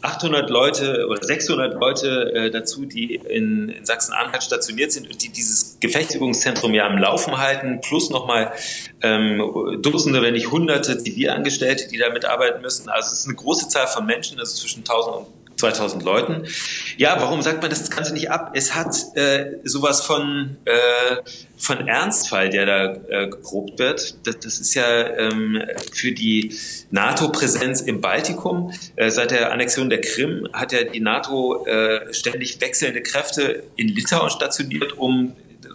800 0.00 0.48
Leute 0.48 1.06
oder 1.06 1.22
600 1.22 1.74
Leute 1.74 2.32
äh, 2.32 2.50
dazu, 2.50 2.86
die 2.86 3.14
in, 3.14 3.68
in 3.68 3.84
Sachsen-Anhalt 3.84 4.42
stationiert 4.42 4.90
sind 4.90 5.10
und 5.10 5.22
die 5.22 5.28
dieses 5.28 5.78
Gefechtsübungszentrum 5.80 6.72
ja 6.72 6.86
am 6.86 6.96
Laufen 6.96 7.36
halten, 7.36 7.82
plus 7.82 8.08
nochmal 8.08 8.52
ähm, 9.02 9.78
Dutzende, 9.82 10.22
wenn 10.22 10.32
nicht 10.32 10.50
Hunderte 10.50 10.96
Zivilangestellte, 10.96 11.88
die 11.88 11.98
da 11.98 12.08
mitarbeiten 12.08 12.62
müssen. 12.62 12.88
Also 12.88 13.12
es 13.12 13.20
ist 13.20 13.26
eine 13.26 13.34
große 13.34 13.68
Zahl 13.68 13.86
von 13.86 14.06
Menschen, 14.06 14.38
also 14.40 14.56
zwischen 14.56 14.80
1000 14.80 15.16
und 15.16 15.43
2000 15.64 16.02
Leuten. 16.02 16.46
Ja, 16.98 17.16
warum 17.20 17.40
sagt 17.40 17.62
man 17.62 17.70
das 17.70 17.90
Ganze 17.90 18.12
nicht 18.12 18.30
ab? 18.30 18.52
Es 18.54 18.74
hat 18.74 18.94
äh, 19.14 19.52
sowas 19.64 20.02
von, 20.02 20.56
äh, 20.66 21.16
von 21.56 21.88
Ernstfall, 21.88 22.50
der 22.50 22.66
da 22.66 22.94
äh, 23.08 23.28
geprobt 23.28 23.78
wird. 23.78 24.26
Das, 24.26 24.40
das 24.40 24.58
ist 24.58 24.74
ja 24.74 25.08
ähm, 25.16 25.62
für 25.92 26.12
die 26.12 26.54
NATO-Präsenz 26.90 27.80
im 27.80 28.02
Baltikum. 28.02 28.72
Äh, 28.96 29.10
seit 29.10 29.30
der 29.30 29.52
Annexion 29.52 29.88
der 29.88 30.02
Krim 30.02 30.46
hat 30.52 30.72
ja 30.72 30.84
die 30.84 31.00
NATO 31.00 31.64
äh, 31.64 32.12
ständig 32.12 32.60
wechselnde 32.60 33.02
Kräfte 33.02 33.62
in 33.76 33.88
Litauen 33.88 34.28
stationiert, 34.28 34.98
um 34.98 35.34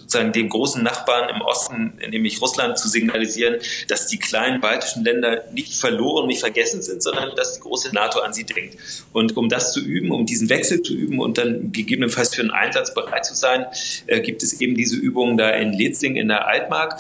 sozusagen 0.09 0.31
dem 0.31 0.49
großen 0.49 0.81
Nachbarn 0.81 1.29
im 1.29 1.41
Osten, 1.41 1.93
nämlich 2.09 2.41
Russland, 2.41 2.79
zu 2.79 2.89
signalisieren, 2.89 3.57
dass 3.87 4.07
die 4.07 4.17
kleinen 4.17 4.59
baltischen 4.59 5.03
Länder 5.03 5.43
nicht 5.53 5.75
verloren, 5.75 6.25
nicht 6.25 6.39
vergessen 6.39 6.81
sind, 6.81 7.03
sondern 7.03 7.35
dass 7.35 7.53
die 7.53 7.59
große 7.59 7.93
NATO 7.93 8.19
an 8.19 8.33
sie 8.33 8.43
denkt. 8.43 8.77
Und 9.13 9.37
um 9.37 9.49
das 9.49 9.71
zu 9.71 9.79
üben, 9.79 10.09
um 10.09 10.25
diesen 10.25 10.49
Wechsel 10.49 10.81
zu 10.81 10.95
üben 10.95 11.19
und 11.19 11.37
dann 11.37 11.71
gegebenenfalls 11.71 12.33
für 12.33 12.41
einen 12.41 12.49
Einsatz 12.49 12.93
bereit 12.95 13.23
zu 13.23 13.35
sein, 13.35 13.67
äh, 14.07 14.19
gibt 14.21 14.41
es 14.41 14.59
eben 14.59 14.73
diese 14.73 14.97
Übungen 14.97 15.37
da 15.37 15.51
in 15.51 15.73
Letzing 15.73 16.15
in 16.15 16.27
der 16.27 16.47
Altmark. 16.47 16.99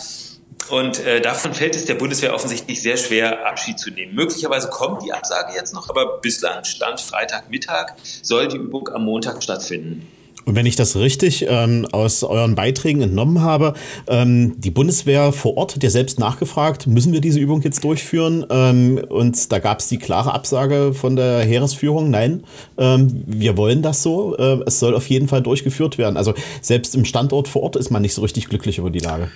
Und 0.69 1.03
äh, 1.03 1.19
davon 1.19 1.55
fällt 1.55 1.75
es 1.75 1.85
der 1.85 1.95
Bundeswehr 1.95 2.35
offensichtlich 2.35 2.79
sehr 2.83 2.97
schwer, 2.97 3.47
Abschied 3.47 3.79
zu 3.79 3.89
nehmen. 3.89 4.13
Möglicherweise 4.13 4.69
kommt 4.69 5.03
die 5.03 5.11
Absage 5.11 5.53
jetzt 5.55 5.73
noch, 5.73 5.89
aber 5.89 6.19
bislang 6.19 6.63
stand 6.63 7.01
Freitagmittag, 7.01 7.95
soll 8.21 8.47
die 8.49 8.57
Übung 8.57 8.87
am 8.89 9.05
Montag 9.05 9.41
stattfinden. 9.41 10.07
Und 10.45 10.55
wenn 10.55 10.65
ich 10.65 10.75
das 10.75 10.95
richtig 10.95 11.45
ähm, 11.47 11.87
aus 11.91 12.23
euren 12.23 12.55
Beiträgen 12.55 13.01
entnommen 13.01 13.41
habe, 13.41 13.73
ähm, 14.07 14.55
die 14.57 14.71
Bundeswehr 14.71 15.31
vor 15.31 15.57
Ort 15.57 15.75
hat 15.75 15.83
ja 15.83 15.89
selbst 15.89 16.19
nachgefragt, 16.19 16.87
müssen 16.87 17.13
wir 17.13 17.21
diese 17.21 17.39
Übung 17.39 17.61
jetzt 17.61 17.83
durchführen? 17.83 18.45
Ähm, 18.49 18.99
und 19.09 19.51
da 19.51 19.59
gab 19.59 19.79
es 19.79 19.89
die 19.89 19.97
klare 19.97 20.33
Absage 20.33 20.93
von 20.93 21.15
der 21.15 21.41
Heeresführung, 21.41 22.09
nein, 22.09 22.43
ähm, 22.77 23.23
wir 23.27 23.57
wollen 23.57 23.81
das 23.81 24.01
so. 24.01 24.35
Äh, 24.37 24.59
es 24.65 24.79
soll 24.79 24.95
auf 24.95 25.07
jeden 25.07 25.27
Fall 25.27 25.41
durchgeführt 25.41 25.97
werden. 25.97 26.17
Also 26.17 26.33
selbst 26.61 26.95
im 26.95 27.05
Standort 27.05 27.47
vor 27.47 27.63
Ort 27.63 27.75
ist 27.75 27.91
man 27.91 28.01
nicht 28.01 28.13
so 28.13 28.21
richtig 28.21 28.47
glücklich 28.49 28.77
über 28.77 28.89
die 28.89 28.99
Lage. 28.99 29.29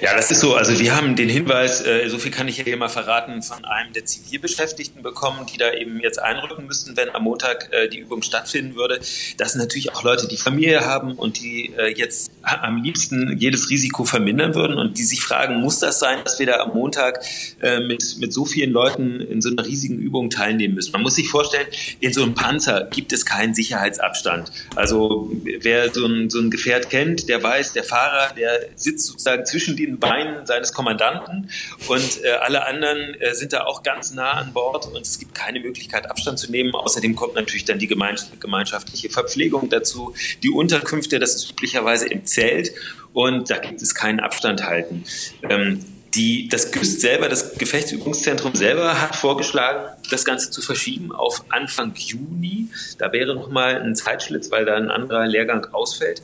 Ja, 0.00 0.14
das 0.14 0.30
ist 0.30 0.40
so. 0.40 0.54
Also 0.54 0.78
wir 0.78 0.96
haben 0.96 1.16
den 1.16 1.28
Hinweis, 1.28 1.84
äh, 1.84 2.08
so 2.08 2.18
viel 2.18 2.30
kann 2.30 2.48
ich 2.48 2.60
hier 2.60 2.76
mal 2.76 2.88
verraten, 2.88 3.42
von 3.42 3.64
einem 3.64 3.92
der 3.92 4.04
Zivilbeschäftigten 4.04 5.02
bekommen, 5.02 5.46
die 5.52 5.58
da 5.58 5.72
eben 5.72 6.00
jetzt 6.00 6.20
einrücken 6.20 6.66
müssten, 6.66 6.96
wenn 6.96 7.10
am 7.10 7.24
Montag 7.24 7.68
äh, 7.72 7.88
die 7.88 7.98
Übung 7.98 8.22
stattfinden 8.22 8.76
würde. 8.76 9.00
Das 9.36 9.52
sind 9.52 9.60
natürlich 9.60 9.92
auch 9.92 10.02
Leute, 10.02 10.28
die 10.28 10.36
Familie 10.36 10.82
haben 10.82 11.14
und 11.14 11.40
die 11.40 11.72
äh, 11.76 11.92
jetzt 11.96 12.30
am 12.42 12.82
liebsten 12.82 13.36
jedes 13.38 13.68
Risiko 13.68 14.04
vermindern 14.04 14.54
würden 14.54 14.78
und 14.78 14.96
die 14.98 15.02
sich 15.02 15.22
fragen, 15.22 15.60
muss 15.60 15.80
das 15.80 15.98
sein, 15.98 16.18
dass 16.24 16.38
wir 16.38 16.46
da 16.46 16.60
am 16.60 16.72
Montag 16.72 17.22
äh, 17.60 17.80
mit, 17.80 18.16
mit 18.18 18.32
so 18.32 18.44
vielen 18.44 18.70
Leuten 18.70 19.20
in 19.20 19.42
so 19.42 19.50
einer 19.50 19.66
riesigen 19.66 19.98
Übung 19.98 20.30
teilnehmen 20.30 20.74
müssen? 20.74 20.92
Man 20.92 21.02
muss 21.02 21.16
sich 21.16 21.28
vorstellen, 21.28 21.66
in 22.00 22.12
so 22.12 22.22
einem 22.22 22.34
Panzer 22.34 22.88
gibt 22.90 23.12
es 23.12 23.26
keinen 23.26 23.54
Sicherheitsabstand. 23.54 24.52
Also 24.76 25.30
wer 25.42 25.92
so 25.92 26.06
ein, 26.06 26.30
so 26.30 26.38
ein 26.38 26.50
Gefährt 26.50 26.90
kennt, 26.90 27.28
der 27.28 27.42
weiß, 27.42 27.72
der 27.72 27.84
Fahrer, 27.84 28.34
der 28.34 28.68
sitzt 28.76 29.06
sozusagen 29.06 29.44
zwischen 29.44 29.76
den 29.86 29.98
Beinen 29.98 30.46
seines 30.46 30.72
Kommandanten 30.72 31.50
und 31.88 32.24
äh, 32.24 32.30
alle 32.40 32.66
anderen 32.66 33.14
äh, 33.20 33.34
sind 33.34 33.52
da 33.52 33.64
auch 33.64 33.82
ganz 33.82 34.12
nah 34.12 34.32
an 34.32 34.52
Bord 34.52 34.86
und 34.86 35.00
es 35.00 35.18
gibt 35.18 35.34
keine 35.34 35.60
Möglichkeit, 35.60 36.10
Abstand 36.10 36.38
zu 36.38 36.50
nehmen. 36.50 36.74
Außerdem 36.74 37.16
kommt 37.16 37.34
natürlich 37.34 37.64
dann 37.64 37.78
die 37.78 37.86
gemeinschaftliche 37.86 39.10
Verpflegung 39.10 39.68
dazu, 39.68 40.14
die 40.42 40.50
Unterkünfte, 40.50 41.18
das 41.18 41.34
ist 41.34 41.50
üblicherweise 41.50 42.08
im 42.08 42.24
Zelt 42.24 42.72
und 43.12 43.50
da 43.50 43.58
gibt 43.58 43.82
es 43.82 43.94
keinen 43.94 44.20
Abstand 44.20 44.64
halten. 44.64 45.04
Ähm, 45.48 45.84
die, 46.14 46.48
das 46.48 46.72
GÜST 46.72 47.00
selber, 47.00 47.28
das 47.28 47.54
Gefechtsübungszentrum 47.54 48.54
selber 48.54 49.00
hat 49.00 49.14
vorgeschlagen, 49.16 49.88
das 50.10 50.24
Ganze 50.24 50.50
zu 50.50 50.60
verschieben 50.60 51.12
auf 51.12 51.44
Anfang 51.50 51.92
Juni. 51.94 52.68
Da 52.98 53.12
wäre 53.12 53.34
nochmal 53.34 53.80
ein 53.80 53.94
Zeitschlitz, 53.94 54.50
weil 54.50 54.64
da 54.64 54.76
ein 54.76 54.90
anderer 54.90 55.26
Lehrgang 55.26 55.66
ausfällt. 55.72 56.22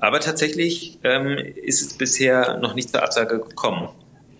Aber 0.00 0.20
tatsächlich 0.20 0.98
ähm, 1.04 1.38
ist 1.38 1.82
es 1.82 1.94
bisher 1.94 2.58
noch 2.58 2.74
nicht 2.74 2.90
zur 2.90 3.02
Absage 3.02 3.38
gekommen 3.38 3.88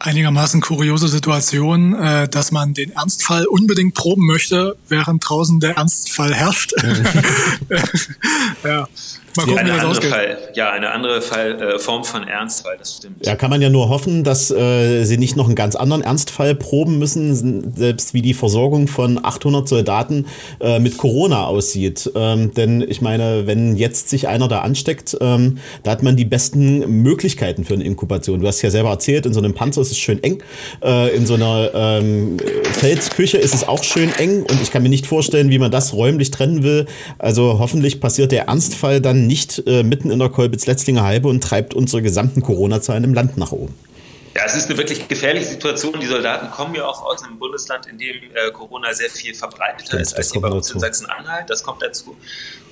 einigermaßen 0.01 0.61
kuriose 0.61 1.09
Situation, 1.09 1.95
äh, 1.95 2.29
dass 2.29 2.53
man 2.53 2.75
den 2.75 2.93
Ernstfall 2.93 3.47
unbedingt 3.47 3.95
proben 3.95 4.27
möchte, 4.27 4.77
während 4.89 5.29
draußen 5.29 5.61
der 5.61 5.77
Ernstfall 5.77 6.35
herrscht. 6.35 6.73
ja. 8.65 8.89
Mal 9.39 9.45
gucken, 9.47 9.71
eine 9.71 9.87
ausgeht. 9.87 10.11
Fall, 10.11 10.39
ja, 10.55 10.73
eine 10.73 10.91
andere 10.91 11.23
Fall, 11.23 11.63
äh, 11.63 11.79
Form 11.79 12.03
von 12.03 12.27
Ernstfall, 12.27 12.77
das 12.77 12.97
stimmt. 12.97 13.25
Ja, 13.25 13.37
kann 13.37 13.51
man 13.51 13.63
ja 13.63 13.71
nur 13.71 13.89
hoffen, 13.89 14.25
dass 14.25 14.51
äh, 14.51 15.05
sie 15.05 15.17
nicht 15.17 15.37
noch 15.37 15.47
einen 15.47 15.55
ganz 15.55 15.77
anderen 15.77 16.03
Ernstfall 16.03 16.57
proben 16.57 16.99
müssen, 16.99 17.73
selbst 17.77 18.15
wie 18.15 18.23
die 18.23 18.35
Versorgung 18.35 18.89
von 18.89 19.25
800 19.25 19.69
Soldaten 19.69 20.27
äh, 20.61 20.81
mit 20.81 20.99
Corona 20.99 21.47
aussieht. 21.47 22.11
Ähm, 22.17 22.53
denn 22.53 22.81
ich 22.81 23.01
meine, 23.01 23.47
wenn 23.47 23.77
jetzt 23.77 24.09
sich 24.09 24.27
einer 24.27 24.49
da 24.49 24.63
ansteckt, 24.63 25.17
ähm, 25.21 25.59
da 25.85 25.93
hat 25.93 26.03
man 26.03 26.17
die 26.17 26.25
besten 26.25 27.03
Möglichkeiten 27.03 27.65
für 27.65 27.75
eine 27.75 27.85
Inkubation. 27.85 28.41
Du 28.41 28.47
hast 28.49 28.61
ja 28.63 28.71
selber 28.71 28.91
erzählt, 28.91 29.25
in 29.25 29.33
so 29.33 29.39
einem 29.39 29.55
Panzer 29.55 29.83
ist 29.83 29.93
es 29.93 29.99
schön 29.99 30.21
eng, 30.25 30.43
äh, 30.83 31.15
in 31.15 31.27
so 31.27 31.35
einer 31.35 31.71
ähm, 31.75 32.39
Feldküche 32.73 33.39
ist 33.39 33.55
es 33.55 33.69
auch 33.69 33.85
schön 33.85 34.13
eng 34.19 34.43
und 34.43 34.61
ich 34.61 34.73
kann 34.73 34.83
mir 34.83 34.89
nicht 34.89 35.07
vorstellen, 35.07 35.51
wie 35.51 35.61
man 35.61 35.71
das 35.71 35.93
räumlich 35.93 36.33
trennen 36.33 36.65
will. 36.65 36.87
Also 37.19 37.61
hoffentlich 37.61 38.01
passiert 38.01 38.33
der 38.33 38.49
Ernstfall 38.49 39.01
dann 39.01 39.28
nicht 39.29 39.63
äh, 39.67 39.85
mitten 39.85 40.11
in 40.11 40.19
der 40.19 40.31
Kolbitz-Letzlinger 40.31 41.05
Halbe 41.05 41.29
und 41.29 41.45
treibt 41.45 41.75
unsere 41.75 42.03
gesamten 42.03 42.43
Corona-Zahlen 42.43 43.05
im 43.05 43.15
Land 43.15 43.37
nach 43.37 43.53
oben. 43.53 43.75
Ja, 44.35 44.43
es 44.45 44.55
ist 44.55 44.69
eine 44.69 44.79
wirklich 44.79 45.07
gefährliche 45.09 45.47
Situation. 45.47 45.99
Die 46.01 46.07
Soldaten 46.07 46.51
kommen 46.51 46.75
ja 46.75 46.87
auch 46.87 47.03
aus 47.03 47.23
einem 47.25 47.39
Bundesland, 47.39 47.87
in 47.87 47.99
dem 47.99 48.17
äh, 48.17 48.51
Corona 48.53 48.93
sehr 48.95 49.11
viel 49.11 49.35
verbreiteter 49.35 50.01
ist 50.01 50.15
als 50.15 50.33
hier 50.33 50.41
bei 50.41 50.49
uns 50.49 50.71
in 50.71 50.81
Sachsen-Anhalt. 50.81 51.51
Das 51.51 51.63
kommt 51.63 51.83
dazu. 51.83 52.17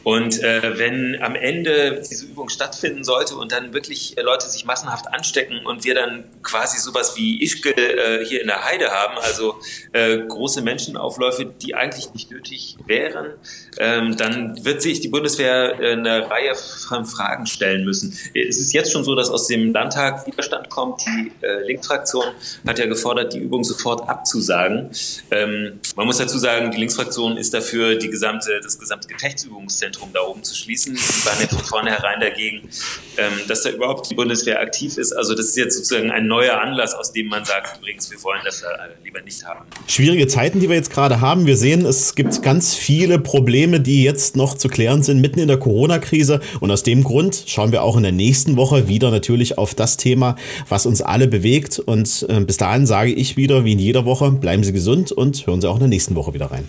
Und 0.06 0.40
äh, 0.40 0.78
wenn 0.78 1.20
am 1.20 1.34
Ende 1.34 2.00
diese 2.08 2.26
Übung 2.26 2.48
stattfinden 2.48 3.02
sollte 3.02 3.34
und 3.34 3.50
dann 3.50 3.74
wirklich 3.74 4.16
äh, 4.16 4.22
Leute 4.22 4.48
sich 4.48 4.64
massenhaft 4.64 5.12
anstecken 5.12 5.66
und 5.66 5.82
wir 5.82 5.96
dann 5.96 6.22
quasi 6.44 6.78
sowas 6.78 7.16
wie 7.16 7.42
Ischke 7.42 7.70
äh, 7.76 8.24
hier 8.24 8.40
in 8.40 8.46
der 8.46 8.64
Heide 8.64 8.92
haben, 8.92 9.18
also 9.18 9.56
äh, 9.92 10.18
große 10.18 10.62
Menschenaufläufe, 10.62 11.46
die 11.46 11.74
eigentlich 11.74 12.14
nicht 12.14 12.30
nötig 12.30 12.76
wären, 12.86 13.32
ähm, 13.78 14.16
dann 14.16 14.64
wird 14.64 14.80
sich 14.80 15.00
die 15.00 15.08
Bundeswehr 15.08 15.80
äh, 15.80 15.94
eine 15.94 16.30
Reihe 16.30 16.54
von 16.54 17.04
Fragen 17.04 17.46
stellen 17.46 17.84
müssen. 17.84 18.16
Es 18.32 18.58
ist 18.58 18.72
jetzt 18.74 18.92
schon 18.92 19.02
so, 19.02 19.16
dass 19.16 19.28
aus 19.28 19.48
dem 19.48 19.72
Landtag 19.72 20.24
Widerstand 20.24 20.70
kommt. 20.70 21.00
Die 21.04 21.32
Linksfraktion 21.66 22.26
hat 22.64 22.78
ja 22.78 22.86
gefordert, 22.86 23.32
die 23.32 23.38
Übung 23.38 23.64
sofort 23.64 24.08
abzusagen. 24.08 24.90
Ähm, 25.32 25.80
man 25.96 26.06
muss 26.06 26.18
dazu 26.18 26.38
sagen, 26.38 26.70
die 26.70 26.78
Linksfraktion 26.78 27.36
ist 27.36 27.52
dafür, 27.52 27.96
die 27.96 28.08
gesamte, 28.08 28.60
das 28.62 28.78
gesamte 28.78 29.08
Gefechtsübungszentrum 29.08 29.95
Zentrum 29.96 30.10
da 30.12 30.20
oben 30.20 30.42
zu 30.42 30.54
schließen. 30.54 30.94
Die 30.94 31.26
waren 31.26 31.40
ja 31.40 31.48
von 31.48 31.64
vornherein 31.64 32.20
dagegen, 32.20 32.68
ähm, 33.16 33.32
dass 33.48 33.62
da 33.62 33.70
überhaupt 33.70 34.10
die 34.10 34.14
Bundeswehr 34.14 34.60
aktiv 34.60 34.96
ist. 34.98 35.12
Also 35.12 35.34
das 35.34 35.46
ist 35.46 35.56
jetzt 35.56 35.76
sozusagen 35.76 36.10
ein 36.10 36.26
neuer 36.26 36.60
Anlass, 36.60 36.94
aus 36.94 37.12
dem 37.12 37.28
man 37.28 37.44
sagt, 37.44 37.78
übrigens, 37.78 38.10
wir 38.10 38.22
wollen 38.22 38.40
das 38.44 38.62
lieber 39.04 39.22
nicht 39.22 39.44
haben. 39.44 39.64
Schwierige 39.86 40.26
Zeiten, 40.28 40.60
die 40.60 40.68
wir 40.68 40.76
jetzt 40.76 40.90
gerade 40.90 41.20
haben. 41.20 41.46
Wir 41.46 41.56
sehen, 41.56 41.84
es 41.84 42.14
gibt 42.14 42.42
ganz 42.42 42.74
viele 42.74 43.18
Probleme, 43.18 43.80
die 43.80 44.02
jetzt 44.02 44.36
noch 44.36 44.54
zu 44.54 44.68
klären 44.68 45.02
sind, 45.02 45.20
mitten 45.20 45.40
in 45.40 45.48
der 45.48 45.58
Corona-Krise. 45.58 46.40
Und 46.60 46.70
aus 46.70 46.82
dem 46.82 47.04
Grund 47.04 47.44
schauen 47.46 47.72
wir 47.72 47.82
auch 47.82 47.96
in 47.96 48.02
der 48.02 48.12
nächsten 48.12 48.56
Woche 48.56 48.88
wieder 48.88 49.10
natürlich 49.10 49.58
auf 49.58 49.74
das 49.74 49.96
Thema, 49.96 50.36
was 50.68 50.86
uns 50.86 51.02
alle 51.02 51.26
bewegt. 51.26 51.78
Und 51.78 52.26
äh, 52.28 52.40
bis 52.40 52.56
dahin 52.56 52.86
sage 52.86 53.12
ich 53.12 53.36
wieder, 53.36 53.64
wie 53.64 53.72
in 53.72 53.78
jeder 53.78 54.04
Woche, 54.04 54.30
bleiben 54.30 54.64
Sie 54.64 54.72
gesund 54.72 55.12
und 55.12 55.46
hören 55.46 55.60
Sie 55.60 55.68
auch 55.68 55.76
in 55.76 55.80
der 55.80 55.88
nächsten 55.88 56.14
Woche 56.14 56.34
wieder 56.34 56.50
rein. 56.50 56.68